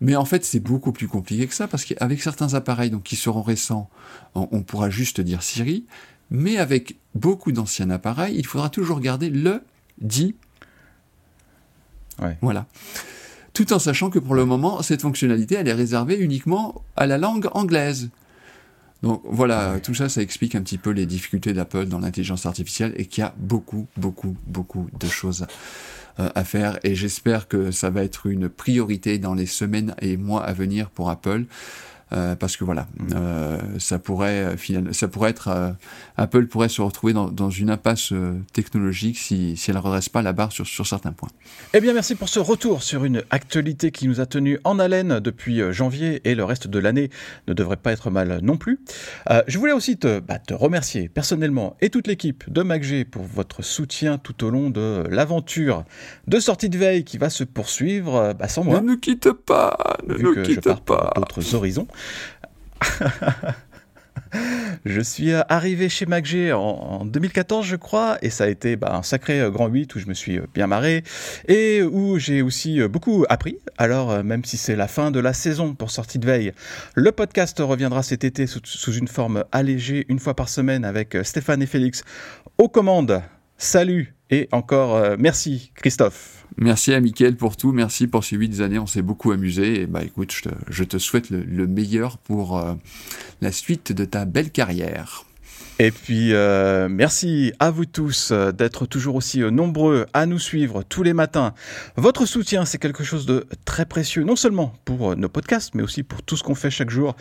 Mais 0.00 0.16
en 0.16 0.24
fait, 0.24 0.44
c'est 0.44 0.60
beaucoup 0.60 0.92
plus 0.92 1.08
compliqué 1.08 1.46
que 1.46 1.54
ça, 1.54 1.68
parce 1.68 1.84
qu'avec 1.84 2.22
certains 2.22 2.54
appareils 2.54 2.90
donc, 2.90 3.02
qui 3.02 3.16
seront 3.16 3.42
récents, 3.42 3.88
on, 4.34 4.62
pourra 4.62 4.90
juste 4.90 5.20
dire 5.20 5.42
Siri, 5.42 5.84
mais 6.30 6.56
avec 6.58 6.96
beaucoup 7.14 7.52
d'anciens 7.52 7.90
appareils, 7.90 8.36
il 8.36 8.46
faudra 8.46 8.68
toujours 8.68 9.00
garder 9.00 9.30
le 9.30 9.62
dit. 10.00 10.34
Voilà. 12.40 12.66
Tout 13.52 13.72
en 13.72 13.78
sachant 13.78 14.10
que 14.10 14.18
pour 14.18 14.34
le 14.34 14.44
moment, 14.44 14.80
cette 14.82 15.02
fonctionnalité, 15.02 15.56
elle 15.56 15.68
est 15.68 15.72
réservée 15.72 16.16
uniquement 16.16 16.82
à 16.96 17.06
la 17.06 17.18
langue 17.18 17.48
anglaise. 17.52 18.10
Donc 19.02 19.22
voilà, 19.24 19.80
tout 19.80 19.94
ça, 19.94 20.08
ça 20.08 20.22
explique 20.22 20.54
un 20.54 20.62
petit 20.62 20.78
peu 20.78 20.90
les 20.90 21.06
difficultés 21.06 21.52
d'Apple 21.52 21.86
dans 21.86 21.98
l'intelligence 21.98 22.46
artificielle 22.46 22.94
et 22.96 23.06
qu'il 23.06 23.22
y 23.22 23.24
a 23.26 23.34
beaucoup, 23.36 23.88
beaucoup, 23.96 24.36
beaucoup 24.46 24.88
de 24.98 25.06
choses 25.08 25.46
euh, 26.20 26.28
à 26.34 26.44
faire 26.44 26.78
et 26.84 26.94
j'espère 26.94 27.48
que 27.48 27.70
ça 27.70 27.90
va 27.90 28.04
être 28.04 28.26
une 28.26 28.48
priorité 28.48 29.18
dans 29.18 29.34
les 29.34 29.46
semaines 29.46 29.94
et 30.00 30.16
mois 30.16 30.44
à 30.44 30.52
venir 30.52 30.90
pour 30.90 31.10
Apple. 31.10 31.44
Euh, 32.12 32.34
parce 32.36 32.56
que 32.56 32.64
voilà, 32.64 32.88
euh, 33.14 33.58
ça 33.78 33.98
pourrait 33.98 34.44
euh, 34.44 34.92
ça 34.92 35.08
pourrait 35.08 35.30
être 35.30 35.48
euh, 35.48 35.70
Apple 36.16 36.46
pourrait 36.46 36.68
se 36.68 36.82
retrouver 36.82 37.12
dans, 37.14 37.28
dans 37.30 37.48
une 37.48 37.70
impasse 37.70 38.12
technologique 38.52 39.16
si, 39.18 39.56
si 39.56 39.70
elle 39.70 39.76
ne 39.76 39.80
redresse 39.80 40.08
pas 40.08 40.20
la 40.20 40.32
barre 40.32 40.52
sur, 40.52 40.66
sur 40.66 40.86
certains 40.86 41.12
points. 41.12 41.30
Eh 41.72 41.80
bien, 41.80 41.94
merci 41.94 42.14
pour 42.14 42.28
ce 42.28 42.38
retour 42.38 42.82
sur 42.82 43.04
une 43.04 43.22
actualité 43.30 43.90
qui 43.90 44.08
nous 44.08 44.20
a 44.20 44.26
tenu 44.26 44.58
en 44.64 44.78
haleine 44.78 45.20
depuis 45.20 45.60
janvier 45.72 46.20
et 46.28 46.34
le 46.34 46.44
reste 46.44 46.66
de 46.66 46.78
l'année 46.78 47.10
ne 47.48 47.54
devrait 47.54 47.76
pas 47.76 47.92
être 47.92 48.10
mal 48.10 48.40
non 48.42 48.56
plus. 48.56 48.80
je 49.46 49.58
voulais 49.58 49.72
aussi 49.72 49.96
te, 49.96 50.20
bah, 50.20 50.38
te 50.38 50.54
remercier 50.54 51.08
personnellement 51.08 51.76
et 51.80 51.88
toute 51.88 52.06
l'équipe 52.06 52.44
de 52.52 52.62
MacG 52.62 53.04
pour 53.04 53.22
votre 53.22 53.62
soutien 53.62 54.18
tout 54.18 54.44
au 54.44 54.50
long 54.50 54.70
de 54.70 55.04
l'aventure 55.10 55.84
de 56.26 56.40
sortie 56.40 56.68
de 56.68 56.76
veille 56.76 57.04
qui 57.04 57.16
va 57.16 57.30
se 57.30 57.44
poursuivre 57.44 58.34
bah, 58.38 58.48
sans 58.48 58.64
moi. 58.64 58.80
Ne 58.80 58.86
nous 58.88 58.98
quitte 58.98 59.32
pas, 59.32 59.96
ne 60.06 60.14
nous 60.16 60.42
quitte 60.42 60.74
pas. 60.84 61.12
D'autres 61.16 61.54
horizons. 61.54 61.86
Je 64.84 65.00
suis 65.00 65.32
euh, 65.32 65.42
arrivé 65.48 65.88
chez 65.88 66.06
MacG 66.06 66.52
en, 66.52 67.04
2014, 67.04 67.66
je 67.66 67.76
crois, 67.76 68.18
et 68.22 68.30
ça 68.30 68.44
a 68.44 68.48
été 68.48 68.76
bah, 68.76 68.94
un 68.94 69.02
sacré 69.02 69.40
euh, 69.40 69.50
grand 69.50 69.68
8 69.68 69.94
où 69.94 69.98
je 69.98 70.06
me 70.06 70.14
suis 70.14 70.38
euh, 70.38 70.46
bien 70.54 70.66
marré 70.66 71.04
et 71.48 71.82
où 71.82 72.18
j'ai 72.18 72.42
aussi 72.42 72.80
beaucoup 72.88 73.24
appris. 73.28 73.58
Alors, 73.78 74.22
même 74.24 74.44
si 74.44 74.56
c'est 74.56 74.76
la 74.76 74.88
fin 74.88 75.10
de 75.10 75.20
la 75.20 75.32
saison 75.32 75.74
pour 75.74 75.90
sortie 75.90 76.18
de 76.18 76.26
veille, 76.26 76.52
le 76.94 77.12
podcast 77.12 77.58
reviendra 77.60 78.02
cet 78.02 78.24
été 78.24 78.46
sous 78.46 78.92
une 78.92 79.08
forme 79.08 79.44
allégée, 79.52 80.06
une 80.08 80.18
fois 80.18 80.34
par 80.34 80.48
semaine, 80.48 80.84
avec 80.84 81.16
Stéphane 81.22 81.62
et 81.62 81.66
Félix 81.66 82.02
aux 82.58 82.68
commandes. 82.68 83.22
Salut 83.58 84.14
et 84.30 84.48
encore 84.52 85.16
merci, 85.18 85.72
Christophe. 85.74 86.41
Merci 86.56 86.92
à 86.92 87.00
Mickaël 87.00 87.36
pour 87.36 87.56
tout, 87.56 87.72
merci 87.72 88.06
pour 88.06 88.24
ces 88.24 88.36
huit 88.36 88.60
années, 88.60 88.78
on 88.78 88.86
s'est 88.86 89.02
beaucoup 89.02 89.32
amusé. 89.32 89.82
Et 89.82 89.86
bah 89.86 90.02
écoute, 90.04 90.34
je 90.68 90.84
te, 90.84 90.98
souhaite 90.98 91.30
le, 91.30 91.66
meilleur 91.66 92.18
pour 92.18 92.58
euh, 92.58 92.74
la 93.40 93.52
suite 93.52 93.92
de 93.92 94.04
ta 94.04 94.24
belle 94.24 94.50
carrière. 94.50 95.24
Et 95.84 95.90
puis, 95.90 96.32
euh, 96.32 96.88
merci 96.88 97.52
à 97.58 97.72
vous 97.72 97.86
tous 97.86 98.30
euh, 98.30 98.52
d'être 98.52 98.86
toujours 98.86 99.16
aussi 99.16 99.40
nombreux 99.40 100.06
à 100.12 100.26
nous 100.26 100.38
suivre 100.38 100.84
tous 100.84 101.02
les 101.02 101.12
matins. 101.12 101.54
Votre 101.96 102.24
soutien, 102.24 102.64
c'est 102.64 102.78
quelque 102.78 103.02
chose 103.02 103.26
de 103.26 103.46
très 103.64 103.84
précieux, 103.84 104.22
non 104.22 104.36
seulement 104.36 104.74
pour 104.84 105.16
nos 105.16 105.28
podcasts, 105.28 105.74
mais 105.74 105.82
aussi 105.82 106.04
pour 106.04 106.22
tout 106.22 106.36
ce 106.36 106.44
qu'on 106.44 106.54
fait 106.54 106.70
chaque 106.70 106.90
jour 106.90 107.16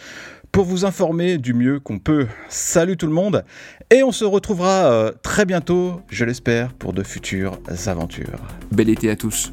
pour 0.52 0.66
vous 0.66 0.86
informer 0.86 1.40
du 1.40 1.56
mieux 1.56 1.80
qu'on 1.80 1.98
peut. 1.98 2.28
Salut 2.50 2.98
tout 2.98 3.08
le 3.08 3.14
monde 3.14 3.44
et 3.90 4.04
on 4.04 4.12
se 4.12 4.26
retrouvera 4.26 4.92
euh, 4.92 5.12
très 5.24 5.46
bientôt, 5.46 6.00
je 6.12 6.24
l'espère, 6.24 6.72
pour 6.74 6.94
de 6.94 7.02
futures 7.02 7.58
aventures. 7.88 8.40
Bel 8.72 8.90
été 8.90 9.10
à 9.10 9.16
tous. 9.16 9.52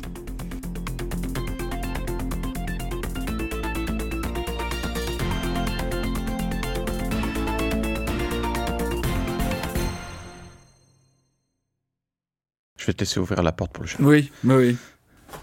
Vais 12.89 12.95
te 12.95 13.01
laisser 13.01 13.21
ouvrir 13.21 13.43
la 13.43 13.53
porte 13.53 13.73
pour 13.73 13.85
le 13.85 13.89
chat. 13.89 13.99
Oui, 14.01 14.31
oui, 14.45 14.55
oui. 14.55 14.77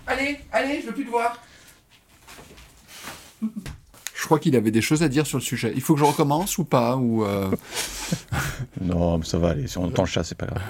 Allez, 0.07 0.39
allez, 0.51 0.81
je 0.81 0.87
veux 0.87 0.93
plus 0.93 1.05
te 1.05 1.11
voir. 1.11 1.41
Je 3.41 4.27
crois 4.27 4.39
qu'il 4.39 4.55
avait 4.55 4.71
des 4.71 4.81
choses 4.81 5.03
à 5.03 5.07
dire 5.07 5.27
sur 5.27 5.37
le 5.37 5.43
sujet. 5.43 5.71
Il 5.75 5.81
faut 5.81 5.93
que 5.93 5.99
je 5.99 6.05
recommence 6.05 6.57
ou 6.57 6.63
pas 6.63 6.95
ou 6.95 7.23
euh, 7.23 7.51
Non, 8.81 9.19
mais 9.19 9.25
ça 9.25 9.37
va 9.37 9.49
aller. 9.49 9.67
Si 9.67 9.77
on 9.77 9.85
entend 9.85 10.01
le 10.01 10.07
chat, 10.07 10.23
c'est 10.23 10.37
pas 10.37 10.47
grave. 10.47 10.63